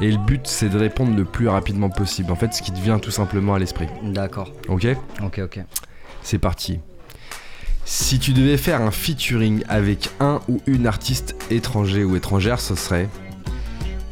[0.00, 2.32] Et le but, c'est de répondre le plus rapidement possible.
[2.32, 3.86] En fait, ce qui te vient tout simplement à l'esprit.
[4.02, 4.52] D'accord.
[4.68, 4.86] Ok
[5.22, 5.60] Ok ok.
[6.22, 6.80] C'est parti.
[7.84, 12.74] Si tu devais faire un featuring avec un ou une artiste étranger ou étrangère, ce
[12.74, 13.08] serait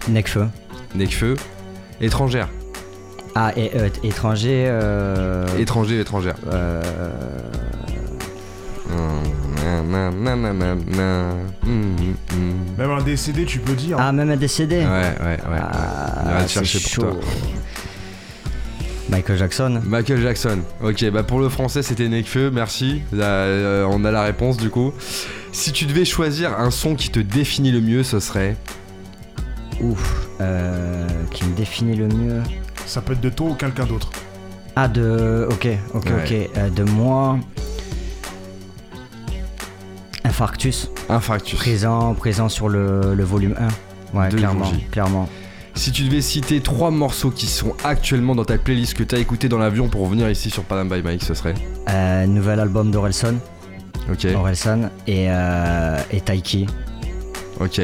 [0.09, 0.49] Necfeu.
[0.95, 1.37] Nekfeu.
[2.01, 2.49] Étrangère.
[3.41, 4.67] Ah, et euh, étranger.
[4.69, 5.47] Euh...
[5.59, 6.35] Étranger, étrangère.
[6.53, 6.83] euh,
[12.79, 13.97] Même un décédé, tu peux dire.
[14.01, 15.39] Ah, même un décédé Ouais, ouais, ouais.
[15.51, 15.59] ouais.
[15.61, 17.03] Ah, c'est chercher pour chaud.
[17.03, 17.21] toi.
[19.11, 19.81] Michael Jackson.
[19.85, 20.59] Michael Jackson.
[20.83, 23.01] Ok, bah pour le français c'était Nekfeu, merci.
[23.13, 24.93] Là, euh, on a la réponse du coup.
[25.53, 28.57] Si tu devais choisir un son qui te définit le mieux, ce serait.
[29.81, 30.29] Ouf.
[30.41, 32.43] Euh, qui me définit le mieux.
[32.89, 34.11] Ça peut être de toi ou quelqu'un d'autre.
[34.77, 35.47] Ah, de.
[35.51, 36.13] Ok, ok, Ouais.
[36.47, 36.51] ok.
[36.57, 37.39] Euh, de moi.
[40.25, 40.91] Infarctus.
[41.09, 41.59] Infarctus.
[41.59, 43.55] Présent, présent sur le, le volume
[44.15, 44.19] 1.
[44.19, 44.37] Ouais, De
[44.91, 45.29] clairement.
[45.75, 49.49] Si tu devais citer trois morceaux qui sont actuellement dans ta playlist que t'as écouté
[49.49, 51.55] dans l'avion pour venir ici sur Panam by Mike, ce serait.
[51.91, 53.37] Euh, nouvel album d'Orelson.
[54.11, 54.91] Ok, Orelsan.
[55.07, 56.67] Et, euh, et Taiki.
[57.61, 57.83] ok.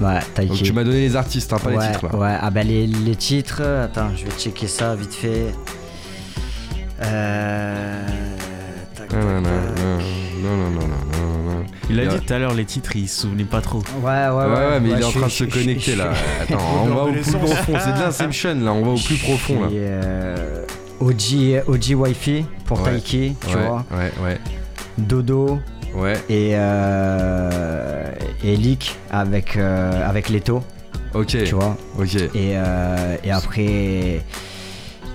[0.00, 0.48] Ouais, Taiki.
[0.48, 2.16] Donc tu m'as donné les artistes, hein, pas ouais, les titres là.
[2.18, 5.46] Ouais, ah bah les, les titres, attends, je vais checker ça vite fait.
[7.02, 8.06] Euh...
[8.96, 9.40] tac, tac, Non, non, non,
[9.74, 9.76] tac.
[10.42, 11.64] non, non, non, non, non, non.
[11.90, 13.78] Il a dit tout à l'heure les titres, il se souvenait pas trop.
[14.02, 14.44] Ouais, ouais, ouais.
[14.46, 16.12] Ouais, ouais, mais il est en train de se connecter là.
[16.42, 19.62] Attends, on va au plus profond, c'est de l'Inception là, on va au plus profond
[19.62, 19.68] là.
[19.72, 20.64] euh,
[21.00, 22.90] OG, OG Wi-Fi pour Ouais.
[22.92, 23.84] Taiki, tu ouais, vois.
[23.92, 24.38] ouais, ouais,
[24.98, 25.58] Dodo
[25.94, 26.14] ouais.
[26.28, 28.10] et, euh,
[28.44, 30.62] et Leak avec, euh, avec Leto,
[31.14, 31.76] Ok, tu vois.
[31.98, 32.14] ok.
[32.14, 34.22] Et, euh, et après.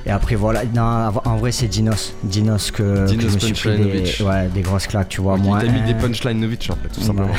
[0.05, 0.81] Et après voilà, non,
[1.23, 4.21] en vrai c'est Dinos, Dinos que, que Dinos je me suis pris des, Punchlinovic.
[4.27, 5.35] ouais, des grosses claques, tu vois.
[5.35, 7.31] Ok, moi, T'as mis des punchlines Novitch en fait, tout simplement.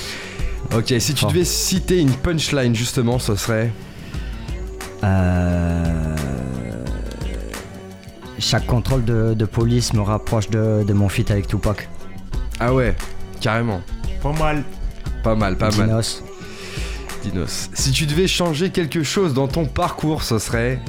[0.74, 3.70] ok, si tu devais citer une punchline justement, ce serait.
[5.04, 6.16] Euh,
[8.38, 11.86] chaque contrôle de, de police me rapproche de, de mon feat avec Tupac.
[12.58, 12.94] Ah ouais,
[13.42, 13.82] carrément.
[14.22, 14.62] Pas mal.
[15.22, 15.86] Pas mal, pas mal.
[15.88, 16.22] Dinos.
[17.22, 17.70] Dinos.
[17.74, 20.78] Si tu devais changer quelque chose dans ton parcours, ce serait.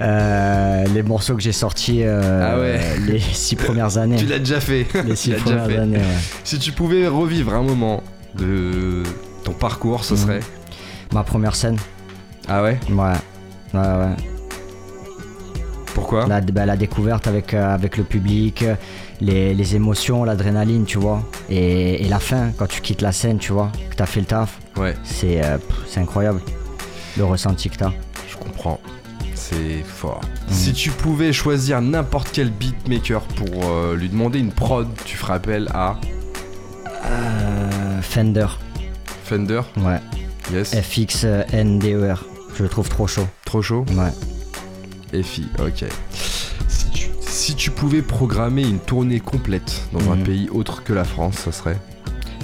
[0.00, 2.80] Euh, les morceaux que j'ai sortis euh, Ah ouais.
[3.06, 4.16] les six premières années.
[4.16, 4.86] Tu l'as déjà fait.
[5.06, 5.76] les six premières fait.
[5.76, 6.02] années, ouais.
[6.42, 8.02] Si tu pouvais revivre un moment
[8.36, 9.04] de
[9.44, 10.18] ton parcours, ce Mhm.
[10.20, 10.40] serait.
[11.12, 11.76] Ma première scène.
[12.48, 12.80] Ah ouais?
[12.90, 13.12] Ouais.
[13.72, 14.16] Ouais, ouais.
[15.94, 16.26] Pourquoi?
[16.26, 18.64] La, bah, la découverte avec, euh, avec le public,
[19.20, 21.22] les, les émotions, l'adrénaline, tu vois.
[21.48, 24.26] Et, et la fin, quand tu quittes la scène, tu vois, que t'as fait le
[24.26, 25.56] taf, Ouais, c'est euh,
[25.96, 26.40] incroyable.
[27.16, 27.92] Le ressenti que t'as.
[28.28, 28.80] je comprends.
[29.34, 30.20] C'est fort.
[30.48, 30.52] Mhm.
[30.54, 35.34] Si tu pouvais choisir n'importe quel beatmaker pour euh, lui demander une prod, tu ferais
[35.34, 35.96] appel à?
[37.06, 38.46] Euh, Fender,
[39.24, 39.60] Fender?
[39.76, 40.00] Ouais.
[40.52, 40.74] Yes.
[40.74, 42.14] FX euh, NDER.
[42.56, 43.26] Je le trouve trop chaud.
[43.44, 43.84] Trop chaud?
[43.92, 45.22] Ouais.
[45.22, 45.84] FI, ok.
[47.34, 50.22] Si tu, pouvais programmer une tournée complète dans un Mhm.
[50.24, 51.76] pays autre que la France, ça serait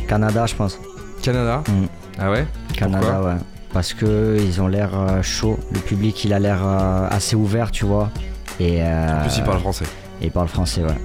[0.09, 0.78] Canada, je pense.
[1.22, 1.86] Canada Mhm.
[2.18, 2.45] Ah ouais?
[2.76, 3.36] Canada, ouais.
[3.72, 5.61] Parce que ils ont l'air euh, chaud.
[5.72, 8.11] Le public, il a l'air euh, assez ouvert, tu vois.
[8.59, 9.84] Et, euh, En plus, il parle français.
[10.20, 10.99] et il parle français, ouais.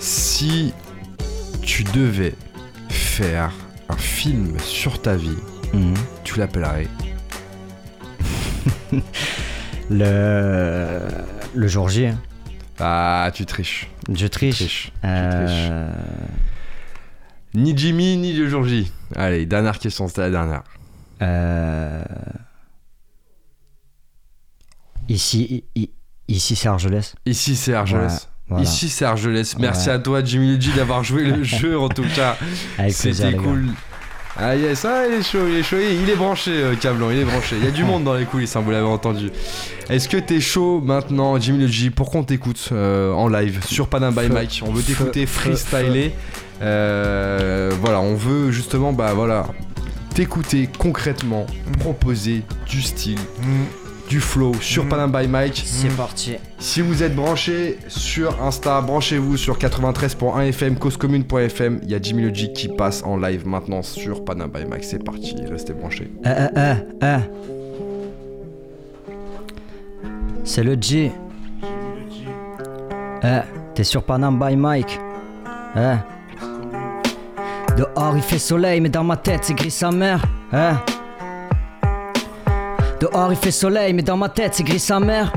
[0.00, 0.74] Si
[1.62, 2.34] tu devais
[2.88, 3.52] faire
[3.88, 5.38] un film sur ta vie,
[5.72, 5.94] Mhm.
[6.24, 6.88] tu l'appellerais
[9.90, 10.98] Le,
[11.54, 12.18] le jour J, hein.
[12.84, 13.88] Ah, tu triches.
[14.12, 14.58] je triche.
[14.58, 14.92] triches.
[15.04, 15.90] Euh,
[17.54, 18.90] Ni Jimmy, ni le jour J.
[19.14, 20.62] Allez, dernière question, c'était la dernière.
[21.22, 22.02] euh,
[25.08, 25.90] Ici, i-
[26.28, 27.14] ici c'est Argelès.
[27.26, 28.28] Ici, c'est Argelès.
[28.48, 28.64] Voilà.
[28.64, 29.56] Ici, c'est Argelès.
[29.58, 29.94] Merci Ouais.
[29.94, 32.36] à toi, Jimmy Luigi, d'avoir joué le jeu, en tout cas.
[32.78, 33.72] Avec plaisir, C'était les gars.
[34.38, 37.18] Ah yes, ah, il est chaud, il est chaud, il est branché, euh, Cablan, il
[37.18, 37.56] est branché.
[37.58, 39.30] Il y a du monde dans les coulisses, hein, vous l'avez entendu.
[39.90, 43.88] Est-ce que t'es chaud maintenant, Jimmy le G, pour qu'on t'écoute euh, en live sur
[43.88, 44.62] Panam by Mike?
[44.66, 46.12] On veut t'écouter freestyler.
[46.62, 49.46] Euh, voilà, on veut justement, bah voilà,
[50.14, 51.46] t'écouter concrètement,
[51.80, 53.81] proposer du style, Mm.
[54.12, 54.88] Du flow sur Mm.
[54.90, 55.62] Panam by Mike.
[55.64, 56.34] C'est parti.
[56.58, 61.80] Si vous êtes branché sur Insta, branchez-vous sur 93.1 FM, causecommune.fm.
[61.82, 64.84] Il y a Jimmy le G qui passe en live maintenant sur Panam by Mike.
[64.84, 66.10] C'est parti, restez branchés.
[66.26, 67.16] Eh, eh, eh.
[70.44, 71.10] C'est le G.
[73.24, 73.40] Eh,
[73.74, 75.00] t'es sur Panam by Mike.
[75.74, 75.94] Eh.
[77.78, 80.22] Dehors il fait soleil, mais dans ma tête c'est gris sa mère.
[80.52, 80.91] Eh.
[83.02, 85.32] Dehors il fait soleil, mais dans ma tête c'est gris sa mère.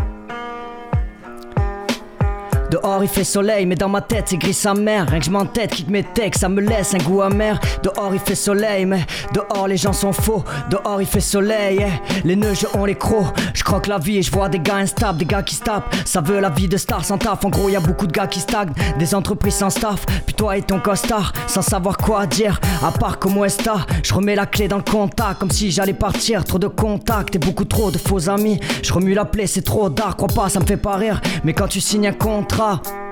[2.72, 5.08] Dehors il fait soleil, mais dans ma tête c'est gris sa mère.
[5.10, 7.60] Rien que je m'entête, quitte mes textes, ça me laisse un goût amer.
[7.84, 10.44] Dehors il fait soleil, mais dehors les gens sont faux.
[10.70, 12.28] Dehors il fait soleil, eh.
[12.28, 13.36] les nœuds je ont les crocs.
[13.54, 15.94] Je croque la vie et je vois des gars instables, des gars qui se tapent.
[16.06, 17.44] Ça veut la vie de star sans taf.
[17.44, 20.06] En gros, y a beaucoup de gars qui stagnent, des entreprises sans staff.
[20.26, 22.60] Puis toi et ton costard, sans savoir quoi dire.
[22.84, 23.56] À part comment est
[24.04, 26.44] je remets la clé dans le contact comme si j'allais partir.
[26.44, 28.60] Trop de contacts et beaucoup trop de faux amis.
[28.84, 31.22] Je remue la plaie, c'est trop d'art, crois pas, ça me fait pas rire.
[31.44, 32.65] Mais quand tu signes un contrat,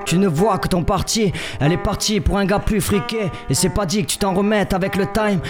[0.04, 3.30] tu ne vois que ton parti, elle est partie pour un gars plus friqué.
[3.48, 5.40] Et c'est pas dit que tu t'en remettes avec le time.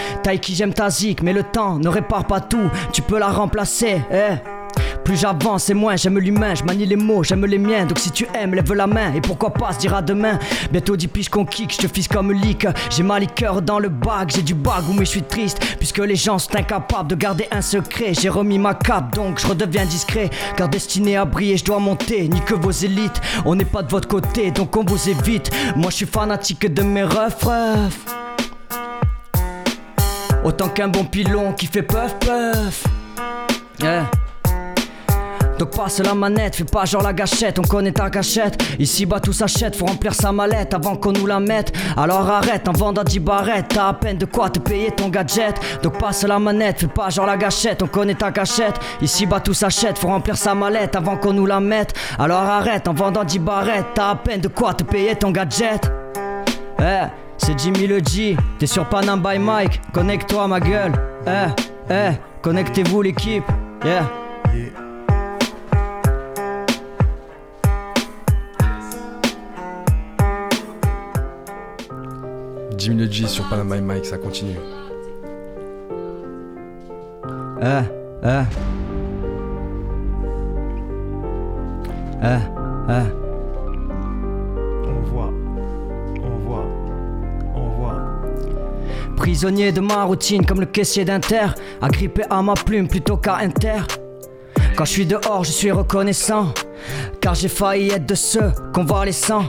[0.41, 2.71] Qui j'aime ta zik, mais le temps ne répare pas tout.
[2.93, 4.37] Tu peux la remplacer, eh.
[5.05, 7.85] Plus j'avance et moins j'aime l'humain, je manie les mots, j'aime les miens.
[7.85, 10.39] Donc si tu aimes, lève la main et pourquoi pas se dire à demain.
[10.71, 12.67] Bientôt 10 piges qu'on kick, je te fisse comme leak.
[12.91, 15.59] J'ai ma liqueur dans le bac, j'ai du bagou mais je suis triste.
[15.79, 18.15] Puisque les gens sont incapables de garder un secret.
[18.15, 20.31] J'ai remis ma cape donc je redeviens discret.
[20.57, 22.29] Car destiné à briller, je dois monter.
[22.29, 25.51] Ni que vos élites, on n'est pas de votre côté donc on vous évite.
[25.77, 27.47] Moi je suis fanatique de mes refs.
[30.45, 32.85] Autant qu'un bon pilon qui fait puff puff.
[35.59, 38.61] Donc passe la manette, fais pas genre la gâchette, on connaît ta cachette.
[38.79, 41.73] Ici bas tout s'achète, faut remplir sa mallette avant qu'on nous la mette.
[41.97, 45.55] Alors arrête en vendant 10 barrettes, t'as à peine de quoi te payer ton gadget.
[45.83, 48.79] Donc passe la manette, fais pas genre la gâchette, on connaît ta cachette.
[49.01, 51.95] Ici bas tout s'achète, faut remplir sa mallette avant qu'on nous la mette.
[52.19, 55.91] Alors arrête en vendant 10 barrettes, t'as à peine de quoi te payer ton gadget.
[56.81, 57.07] Eh,
[57.39, 60.93] c'est Jimmy le G, t'es sur Panam by Mike, connecte-toi ma gueule.
[61.27, 62.11] Eh, eh,
[62.43, 63.45] connectez-vous l'équipe,
[63.85, 64.05] yeah.
[72.85, 72.91] Yeah.
[72.91, 74.57] Jimmy le G sur Panama Mike, ça continue.
[77.63, 77.67] Eh.
[78.23, 78.45] Eh,
[82.23, 82.37] eh.
[84.87, 85.33] On voit.
[86.23, 86.67] On voit.
[87.55, 88.03] On voit.
[89.17, 91.47] Prisonnier de ma routine comme le caissier d'Inter,
[91.81, 93.81] agrippé à ma plume plutôt qu'à Inter.
[94.77, 96.53] Quand je suis dehors, je suis reconnaissant.
[97.21, 99.49] car j'ai failli être de ceux qu'on voit les sangs.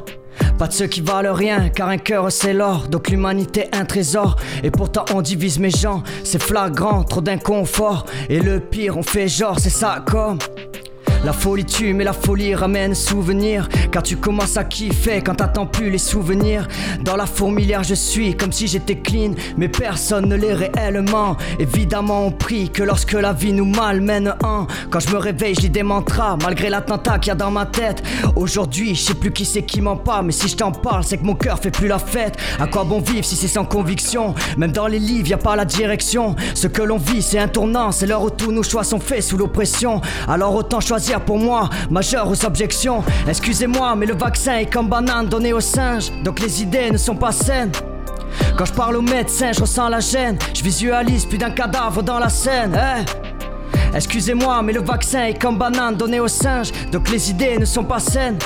[0.57, 4.37] Pas de ceux qui valent rien, car un cœur c'est l'or, donc l'humanité un trésor.
[4.63, 8.05] Et pourtant on divise mes gens, c'est flagrant, trop d'inconfort.
[8.29, 10.37] Et le pire, on fait genre, c'est ça comme.
[11.26, 13.67] La folie tue, mais la folie ramène souvenir.
[13.91, 16.67] Car tu commences à kiffer quand t'attends plus les souvenirs.
[17.01, 21.36] Dans la fourmilière, je suis comme si j'étais clean, mais personne ne l'est réellement.
[21.57, 24.67] Évidemment, on prie que lorsque la vie nous malmène un.
[24.91, 27.65] Quand je me réveille, je lis des mantras, malgré l'attentat qu'il y a dans ma
[27.65, 28.03] tête.
[28.36, 31.17] Aujourd'hui, je sais plus qui c'est qui m'en parle, mais si je t'en parle, c'est
[31.17, 32.38] que mon cœur fait plus la fête.
[32.59, 34.36] À quoi bon vivre si c'est sans conviction?
[34.57, 36.36] Même dans les livres, y a pas la direction.
[36.53, 39.23] Ce que l'on vit, c'est un tournant, c'est l'heure où tous nos choix sont faits
[39.23, 40.01] sous l'oppression.
[40.28, 43.03] Alors autant choisir pour moi, majeur aux objections.
[43.28, 47.16] Excusez-moi, mais le vaccin est comme banane donné aux singes, donc les idées ne sont
[47.16, 47.72] pas saines.
[48.57, 50.38] Quand je parle au médecin, je ressens la gêne.
[50.53, 52.76] Je visualise plus d'un cadavre dans la scène.
[52.76, 53.03] hein.
[53.93, 57.84] Excusez-moi, mais le vaccin est comme banane donné aux singes, donc les idées ne sont
[57.84, 58.38] pas saines.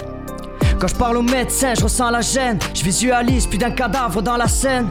[0.80, 2.60] Quand je parle au médecin, je ressens la gêne.
[2.74, 4.88] Je visualise plus d'un cadavre dans la scène.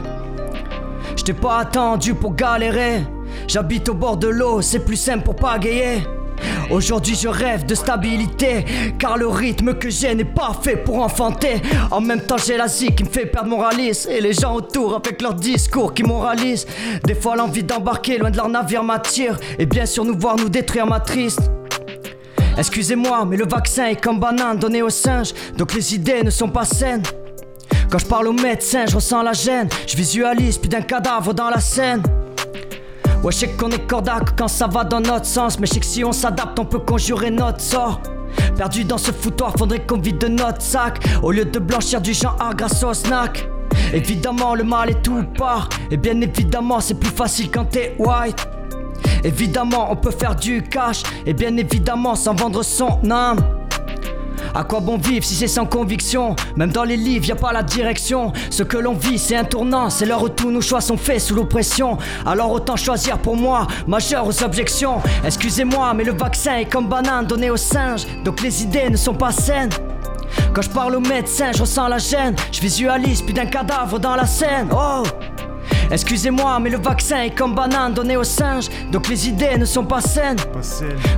[1.15, 3.03] Je t'ai pas attendu pour galérer.
[3.47, 6.03] J'habite au bord de l'eau, c'est plus simple pour pagayer.
[6.69, 8.65] Aujourd'hui je rêve de stabilité
[8.97, 11.61] Car le rythme que j'ai n'est pas fait pour enfanter.
[11.91, 14.53] En même temps j'ai la zik qui me fait perdre mon ralice Et les gens
[14.55, 16.67] autour avec leurs discours qui moralisent.
[17.03, 20.49] Des fois l'envie d'embarquer loin de leur navire m'attire Et bien sûr nous voir nous
[20.49, 21.41] détruire m'attriste
[22.57, 26.49] Excusez-moi mais le vaccin est comme banane donné aux singes Donc les idées ne sont
[26.49, 27.03] pas saines.
[27.89, 31.49] Quand je parle au médecin je ressens la gêne Je visualise plus d'un cadavre dans
[31.49, 32.03] la scène
[33.23, 35.59] Ouais, je sais qu'on est cordac quand ça va dans notre sens.
[35.59, 38.01] Mais je sais que si on s'adapte, on peut conjurer notre sort.
[38.55, 40.99] Perdu dans ce foutoir, faudrait qu'on vide de notre sac.
[41.21, 43.49] Au lieu de blanchir du genre A grâce au snack.
[43.93, 45.67] Évidemment, le mal est tout part.
[45.91, 48.47] Et bien évidemment, c'est plus facile quand t'es white.
[49.23, 51.03] Évidemment, on peut faire du cash.
[51.25, 53.58] Et bien évidemment, sans vendre son âme.
[54.53, 56.35] À quoi bon vivre si c'est sans conviction?
[56.55, 58.33] Même dans les livres, y a pas la direction.
[58.49, 59.89] Ce que l'on vit, c'est un tournant.
[59.89, 61.97] C'est l'heure où tous nos choix sont faits sous l'oppression.
[62.25, 65.01] Alors autant choisir pour moi, majeur aux objections.
[65.23, 68.05] Excusez-moi, mais le vaccin est comme banane donné aux singes.
[68.23, 69.69] Donc les idées ne sont pas saines.
[70.53, 72.35] Quand je parle au médecin, je ressens la gêne.
[72.51, 74.69] Je visualise plus d'un cadavre dans la scène.
[74.71, 75.03] Oh!
[75.91, 78.69] Excusez-moi, mais le vaccin est comme banane donné aux singes.
[78.91, 80.37] Donc les idées ne sont pas saines.
[80.37, 80.61] Pas.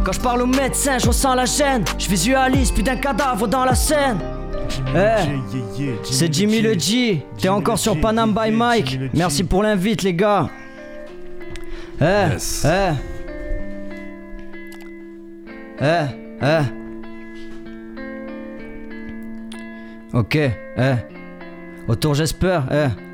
[0.03, 1.83] Quand je parle au médecin, je ressens la gêne.
[1.97, 4.19] Je visualise plus d'un cadavre dans la scène.
[4.89, 5.25] Eh, yeah,
[5.77, 7.25] yeah, c'est Jimmy le G.
[7.37, 8.99] T'es encore sur Panam by Mike.
[9.13, 10.49] Merci pour l'invite, les gars.
[11.99, 12.27] Eh,
[12.65, 12.91] eh.
[15.81, 16.05] Eh,
[16.41, 16.61] eh.
[20.13, 20.51] Ok, eh.
[21.87, 23.10] Autour, j'espère, eh.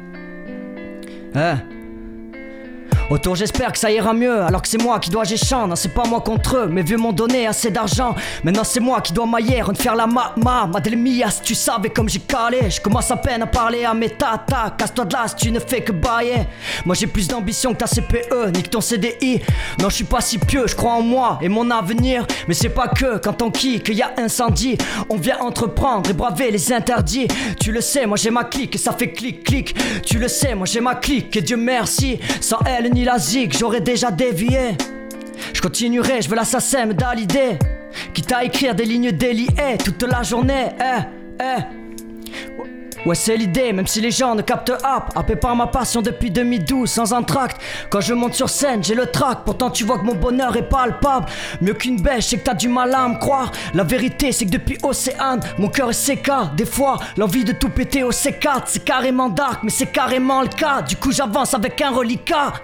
[1.38, 1.76] Eh.
[3.10, 5.66] Autour j'espère que ça ira mieux alors que c'est moi qui dois géchant.
[5.66, 8.14] Non c'est pas moi contre eux mes vieux m'ont donné assez d'argent.
[8.43, 10.68] Maintenant c'est moi qui dois mailler faire la ma ma.
[10.68, 10.82] Ma
[11.32, 12.70] si tu savais comme j'ai calé.
[12.70, 14.72] Je commence à peine à parler à mes tatas.
[14.78, 16.47] Casse-toi de là si tu ne fais que bailler.
[16.86, 19.41] Moi j'ai plus d'ambition que ta CPE ni que ton CDI
[19.80, 22.28] Non je suis pas si pieux je crois en moi et mon avenir.
[22.49, 24.78] Mais c'est pas que quand on kick qu'il y a incendie.
[25.08, 27.30] On vient entreprendre et braver les interdits.
[27.58, 29.76] Tu le sais moi j'ai ma clique et ça fait clic clic.
[30.05, 32.20] Tu le sais moi j'ai ma clique et Dieu merci.
[32.41, 34.78] Sans elle la zig j'aurais déjà dévié.
[35.54, 37.58] Je continuerai je veux l'assassin me da l'idée.
[38.14, 41.76] Quitte à écrire des lignes déliées toute la journée eh eh
[43.08, 46.30] Ouais c'est l'idée, même si les gens ne captent app Happé par ma passion depuis
[46.30, 47.55] 2012 sans entracte.
[47.89, 49.45] Quand je monte sur scène j'ai le trac.
[49.45, 51.26] Pourtant tu vois que mon bonheur est palpable.
[51.62, 53.53] Mieux qu'une bêche c'est que t'as du mal à me croire.
[53.74, 57.70] La vérité c'est que depuis Océane Mon cœur est CK Des fois l'envie de tout
[57.70, 60.82] péter au C4 C'est carrément dark mais c'est carrément le cas.
[60.82, 62.55] Du coup j'avance avec un reliquat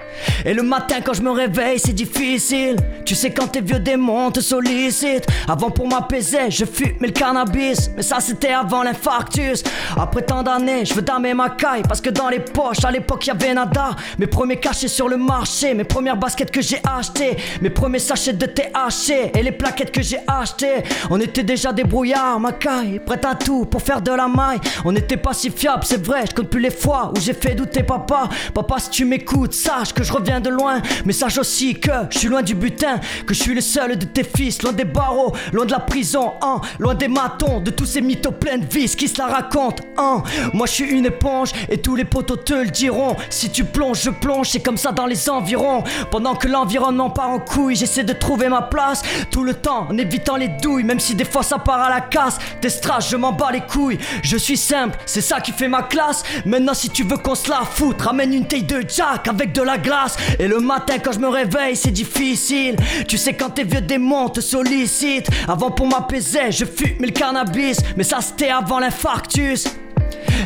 [0.44, 2.76] Et le matin quand je me réveille c'est difficile.
[3.06, 5.28] Tu sais quand tes vieux démons te sollicitent.
[5.48, 7.92] Avant pour m'apaiser je fumais le cannabis.
[7.96, 9.64] Mais ça c'était avant l'infarctus.
[9.96, 10.33] Après
[10.84, 13.92] je veux damer ma caille Parce que dans les poches à l'époque y'avait nada.
[14.18, 18.34] Mes premiers cachets sur le marché Mes premières baskets que j'ai achetées Mes premiers sachets
[18.34, 20.84] de THC Et les plaquettes que j'ai achetées.
[21.12, 24.60] On était déjà des brouillards ma caille Prête à tout pour faire de la maille.
[24.86, 27.54] On n'était pas si fiable c'est vrai Je compte plus les fois où j'ai fait
[27.54, 28.28] douter papa.
[28.54, 32.18] Papa si tu m'écoutes sache que je reviens de loin Mais sache aussi que je
[32.20, 35.34] suis loin du butin Que je suis le seul de tes fils Loin des barreaux,
[35.52, 38.96] loin de la prison hein, Loin des matons, de tous ces mythos pleins de vices
[38.96, 40.23] Qui se la racontent hein.
[40.54, 43.16] Moi je suis une éponge et tous les poteaux te le diront.
[43.30, 45.84] Si tu plonges, je plonge, c'est comme ça dans les environs.
[46.12, 49.02] Pendant que l'environnement part en couille, j'essaie de trouver ma place.
[49.32, 52.02] Tout le temps en évitant les douilles, même si des fois ça part à la
[52.02, 52.38] casse.
[52.62, 54.00] Des strass, je m'en bats les couilles.
[54.24, 56.24] Je suis simple, c'est ça qui fait ma classe.
[56.46, 59.62] Maintenant, si tu veux qu'on se la foute, ramène une taille de Jack avec de
[59.62, 60.18] la glace.
[60.40, 62.76] Et le matin, quand je me réveille, c'est difficile.
[63.08, 65.30] Tu sais, quand tes vieux démons te sollicitent.
[65.48, 67.78] Avant pour m'apaiser, je fume le cannabis.
[67.98, 69.66] Mais ça, c'était avant l'infarctus.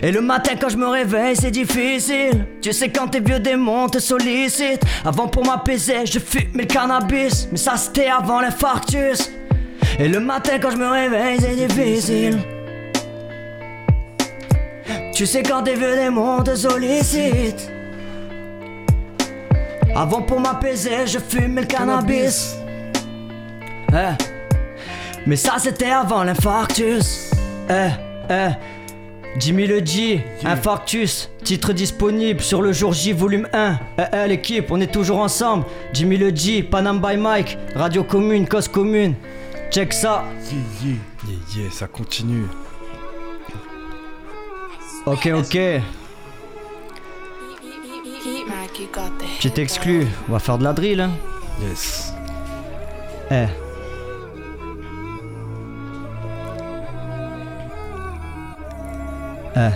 [0.01, 2.45] Et le matin quand je me réveille c'est difficile.
[2.61, 4.83] Tu sais quand tes vieux démons te sollicitent.
[5.05, 7.47] Avant pour m'apaiser je fume le cannabis.
[7.51, 9.31] Mais ça c'était avant l'infarctus.
[9.99, 12.37] Et le matin quand je me réveille c'est difficile.
[15.13, 17.71] Tu sais quand tes vieux démons te sollicitent.
[19.95, 22.55] Avant pour m'apaiser je fume le cannabis.
[23.91, 24.23] Eh.
[25.25, 27.31] Mais ça c'était avant l'infarctus.
[27.69, 27.89] Eh,
[28.29, 28.76] eh
[29.39, 33.79] Jimmy le G, Infarctus, titre disponible sur le jour J volume 1.
[33.97, 35.65] Eh, eh, l'équipe, on est toujours ensemble.
[35.93, 39.13] Jimmy le G, Panam by Mike, Radio Commune, Cause Commune.
[39.69, 40.23] Check ça.
[40.51, 40.95] Yeah, yeah.
[41.27, 42.47] Yeah, yeah, ça continue.
[45.05, 45.57] Ok, ok.
[49.39, 51.01] Petit exclu, on va faire de la drill.
[51.01, 51.11] Hein.
[51.61, 52.13] Yes.
[53.31, 53.45] Eh.
[59.57, 59.69] Eh.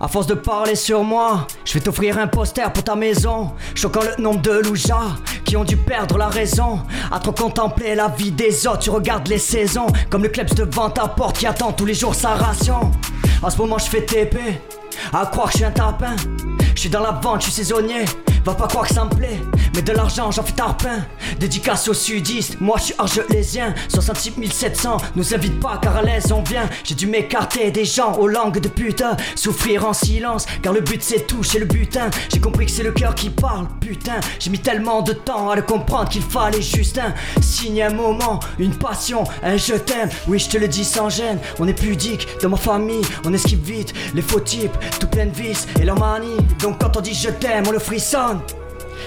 [0.00, 3.52] À force de parler sur moi, je vais t'offrir un poster pour ta maison.
[3.74, 6.80] Choquant le nombre de loujas qui ont dû perdre la raison.
[7.10, 9.86] À trop contempler la vie des autres, tu regardes les saisons.
[10.10, 12.92] Comme le klebs devant ta porte qui attend tous les jours sa ration.
[13.42, 14.38] En ce moment, je fais TP.
[15.12, 16.14] À croire que je suis un tapin.
[16.74, 18.04] Je suis dans la vente, je suis saisonnier.
[18.44, 19.40] Va pas croire que ça me plaît,
[19.74, 20.98] mais de l'argent j'en fais tarpin.
[21.40, 23.74] Dédicace aux sudistes, moi je suis argelésien.
[23.88, 26.68] 66 700, nous invite pas car à l'aise on vient.
[26.84, 29.16] J'ai dû m'écarter des gens aux langues de putain.
[29.34, 32.10] Souffrir en silence, car le but c'est toucher le butin.
[32.30, 34.20] J'ai compris que c'est le cœur qui parle, putain.
[34.38, 38.40] J'ai mis tellement de temps à le comprendre qu'il fallait juste un signe, un moment,
[38.58, 40.10] une passion, un je t'aime.
[40.28, 41.38] Oui, je te le dis sans gêne.
[41.58, 45.34] On est pudique dans ma famille, on esquive vite les faux types, tout plein de
[45.34, 46.36] vices et leur manie.
[46.60, 48.33] Donc quand on dit je t'aime, on le frissonne.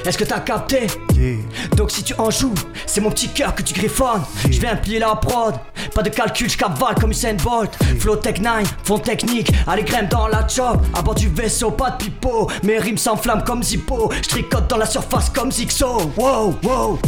[0.05, 0.88] Est-ce que t'as capté?
[1.15, 1.38] Yeah.
[1.75, 2.53] Donc si tu en joues,
[2.86, 4.21] c'est mon petit cœur que tu griffonnes.
[4.49, 5.55] Je viens plier la prod,
[5.93, 7.71] pas de calcul, je cavale comme Usain Bolt.
[7.99, 10.80] Flow Tech 9, fond technique, allez grème dans la chop.
[10.93, 12.49] À bord du vaisseau, pas de pipeau.
[12.63, 14.11] Mes rimes s'enflamment comme Zippo.
[14.21, 16.11] Je tricote dans la surface comme Zixo.
[16.15, 16.99] Wow, wow.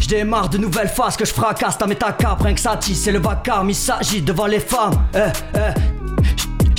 [0.00, 3.12] Je démarre de nouvelles phases que je fracasse ta métacap, rien que ça tisse, c'est
[3.12, 4.94] le vacarme, il s'agit devant les femmes.
[5.14, 5.18] Eh,
[5.54, 6.07] eh.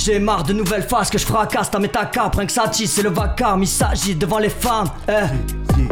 [0.02, 3.02] J'ai marre de nouvelles phases que je fracasse ta métacap, rien que ça tisse, c'est
[3.02, 4.88] le vacarme, il s'agit devant les femmes.
[5.06, 5.12] Eh.
[5.12, 5.28] Yeah,
[5.76, 5.88] yeah,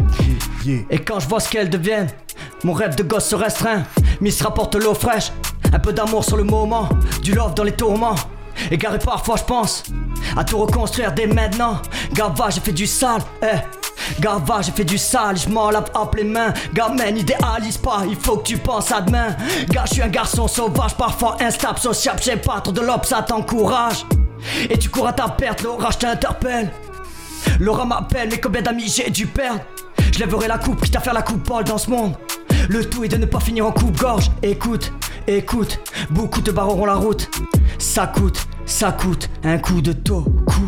[0.64, 0.80] yeah.
[0.88, 2.08] Et quand je vois ce qu'elles deviennent,
[2.64, 3.82] mon rêve de gosse se restreint.
[4.22, 5.30] Miss rapporte l'eau fraîche,
[5.74, 6.88] un peu d'amour sur le moment,
[7.22, 8.14] du love dans les tourments.
[8.70, 9.82] Égaré parfois, je pense
[10.38, 11.82] à tout reconstruire dès maintenant.
[12.14, 13.58] Gava, j'ai fait du sale, eh.
[14.20, 16.52] Gava, j'ai fait du sale, je m'en lave hop les mains.
[16.72, 19.36] Gamin, idéalise pas, il faut que tu penses à demain.
[19.68, 23.22] Gars, je suis un garçon sauvage, parfois instable, sociable, j'ai pas trop de l'op, ça
[23.22, 24.04] t'encourage.
[24.70, 26.70] Et tu cours à ta perte, l'orage t'interpelle.
[27.60, 29.60] Laura m'appelle, mais combien d'amis j'ai dû perdre?
[30.12, 32.14] Je lèverai la coupe, quitte à faire la coupe Paul dans ce monde.
[32.68, 34.30] Le tout est de ne pas finir en coupe-gorge.
[34.42, 34.92] Écoute,
[35.26, 35.80] écoute,
[36.10, 37.30] beaucoup te barreront la route.
[37.78, 40.24] Ça coûte, ça coûte un coup de taux.
[40.46, 40.66] Coup.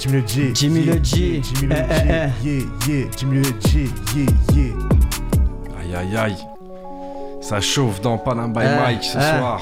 [0.00, 0.50] Jimmy le G.
[0.54, 1.16] Jimmy yeah, le G.
[1.18, 2.08] yeah, Jimmy le Eh, G.
[2.08, 3.06] eh, Yeah, yeah.
[3.16, 3.90] Jimmy le G.
[4.16, 4.74] Yeah, yeah.
[5.80, 6.36] Aïe aïe aïe.
[7.42, 9.38] Ça chauffe dans Panam by Eh, Mike ce eh.
[9.38, 9.60] soir.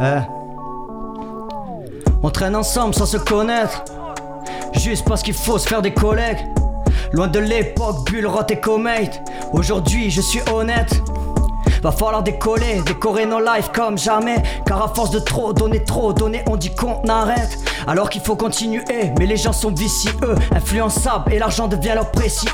[0.00, 0.20] Eh.
[2.22, 3.84] On traîne ensemble sans se connaître.
[4.74, 6.38] Juste parce qu'il faut se faire des collègues.
[7.12, 9.22] Loin de l'époque, bulle, rot et comate.
[9.52, 11.02] Aujourd'hui, je suis honnête.
[11.84, 14.42] Va falloir décoller, décorer nos lives comme jamais.
[14.64, 17.58] Car à force de trop donner, trop donner, on dit qu'on arrête.
[17.86, 18.82] Alors qu'il faut continuer,
[19.18, 20.14] mais les gens sont vicieux,
[20.54, 22.50] influençables et l'argent devient leur précieux.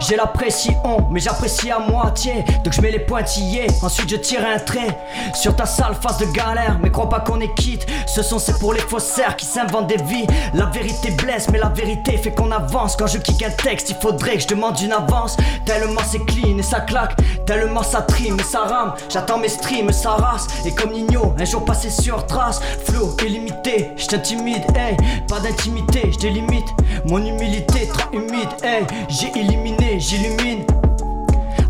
[0.00, 0.74] J'ai la pression,
[1.10, 2.44] mais j'apprécie à moitié.
[2.64, 4.98] Donc je mets les pointillés, ensuite je tire un trait
[5.34, 6.78] sur ta sale face de galère.
[6.82, 10.02] Mais crois pas qu'on est quitte, ce sont c'est pour les faussaires qui s'inventent des
[10.02, 10.26] vies.
[10.54, 12.96] La vérité blesse, mais la vérité fait qu'on avance.
[12.96, 15.36] Quand je kick un texte, il faudrait que je demande une avance.
[15.66, 18.94] Tellement c'est clean et ça claque, tellement ça trime ça rame.
[19.08, 20.46] J'attends mes streams, ça race.
[20.64, 24.96] Et comme Nino, un jour passé sur trace, flow illimité, je t'intimide, hey.
[25.28, 26.68] Pas d'intimité, je délimite.
[27.04, 28.86] Mon humilité trop humide, hey.
[29.08, 30.64] J'ai éliminé, j'illumine.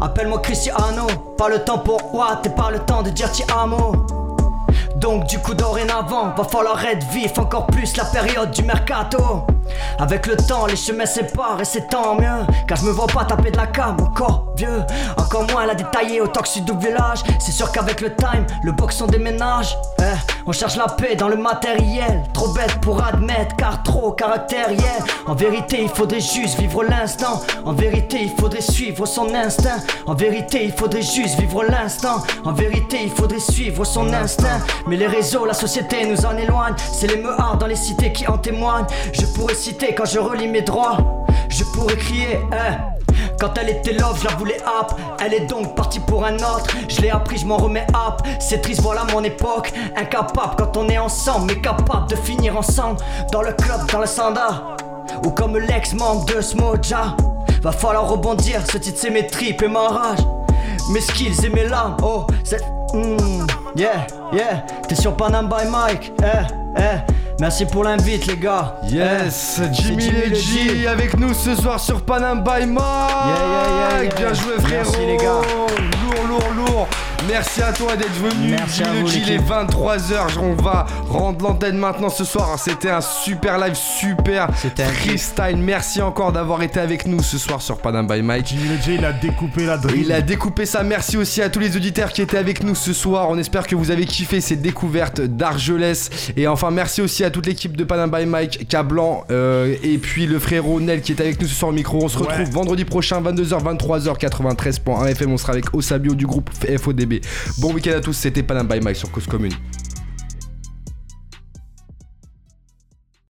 [0.00, 1.06] Appelle-moi Cristiano,
[1.38, 3.92] pas le temps pour what et pas le temps de dire ti amo.
[4.96, 9.46] Donc du coup dorénavant, va falloir être vif encore plus la période du mercato.
[9.98, 12.46] Avec le temps, les chemins séparent et c'est tant mieux.
[12.66, 14.82] Car je me vois pas taper de la cam, encore vieux.
[15.16, 17.20] Encore moins la détailler au toxique du village.
[17.38, 19.76] C'est sûr qu'avec le time, le box on déménage.
[20.00, 20.04] Eh,
[20.46, 22.22] on cherche la paix dans le matériel.
[22.32, 25.02] Trop bête pour admettre, car trop caractériel.
[25.26, 27.40] En vérité, il faudrait juste vivre l'instant.
[27.64, 29.78] En vérité, il faudrait suivre son instinct.
[30.06, 32.22] En vérité, il faudrait juste vivre l'instant.
[32.44, 34.60] En vérité, il faudrait suivre son instinct.
[34.86, 36.74] Mais les réseaux, la société nous en éloigne.
[36.92, 38.86] C'est les meuhards dans les cités qui en témoignent.
[39.12, 39.54] Je pourrais
[39.96, 40.98] quand je relis mes droits.
[41.48, 42.76] Je pourrais crier, hein.
[43.40, 44.92] Quand elle était love, je la voulais hop.
[45.20, 46.66] Elle est donc partie pour un autre.
[46.88, 48.22] Je l'ai appris, je m'en remets hop.
[48.38, 49.72] C'est triste, voilà mon époque.
[49.96, 52.98] Incapable quand on est ensemble, mais capable de finir ensemble.
[53.32, 54.76] Dans le club, dans le sanda.
[55.24, 57.16] Ou comme l'ex-membre de Smoja.
[57.62, 60.18] Va falloir rebondir, ce titre c'est mes tripes et ma rage.
[60.92, 62.62] Mes skills et mes larmes, oh, c'est.
[62.92, 64.64] hmm, yeah, yeah.
[64.86, 67.12] T'es sur Panam by Mike, eh, eh.
[67.38, 68.76] Merci pour l'invite, les gars.
[68.88, 72.80] Yes, Jimmy G avec nous ce soir sur Panam by Mike.
[72.80, 74.14] yeah, yeah.
[74.16, 74.68] Bien joué frérot.
[74.70, 75.40] Merci, les gars.
[76.02, 76.65] Lourd, lourd, lourd.
[77.28, 78.50] Merci à toi d'être venu.
[78.50, 79.48] Merci à vous, il est l'équipe.
[79.48, 80.38] 23h.
[80.40, 82.56] On va rendre l'antenne maintenant ce soir.
[82.58, 85.56] C'était un super live, super C'était un freestyle.
[85.56, 88.54] Merci encore d'avoir été avec nous ce soir sur Panam by Mike.
[88.88, 90.02] Il a découpé la drill.
[90.06, 90.82] Il a découpé ça.
[90.82, 93.28] Merci aussi à tous les auditeurs qui étaient avec nous ce soir.
[93.30, 96.10] On espère que vous avez kiffé ces découvertes d'Argelès.
[96.36, 100.26] Et enfin, merci aussi à toute l'équipe de Panam by Mike, Cablan euh, et puis
[100.26, 102.04] le frérot Nel qui est avec nous ce soir au micro.
[102.04, 102.26] On se Ouais.
[102.28, 105.32] retrouve vendredi prochain, 22h, 23h, 93.1 FM.
[105.32, 107.15] On sera avec Osabio du groupe FODB.
[107.58, 108.14] Bon week-end à tous.
[108.14, 109.54] C'était Panam by Mike sur Cause Commune.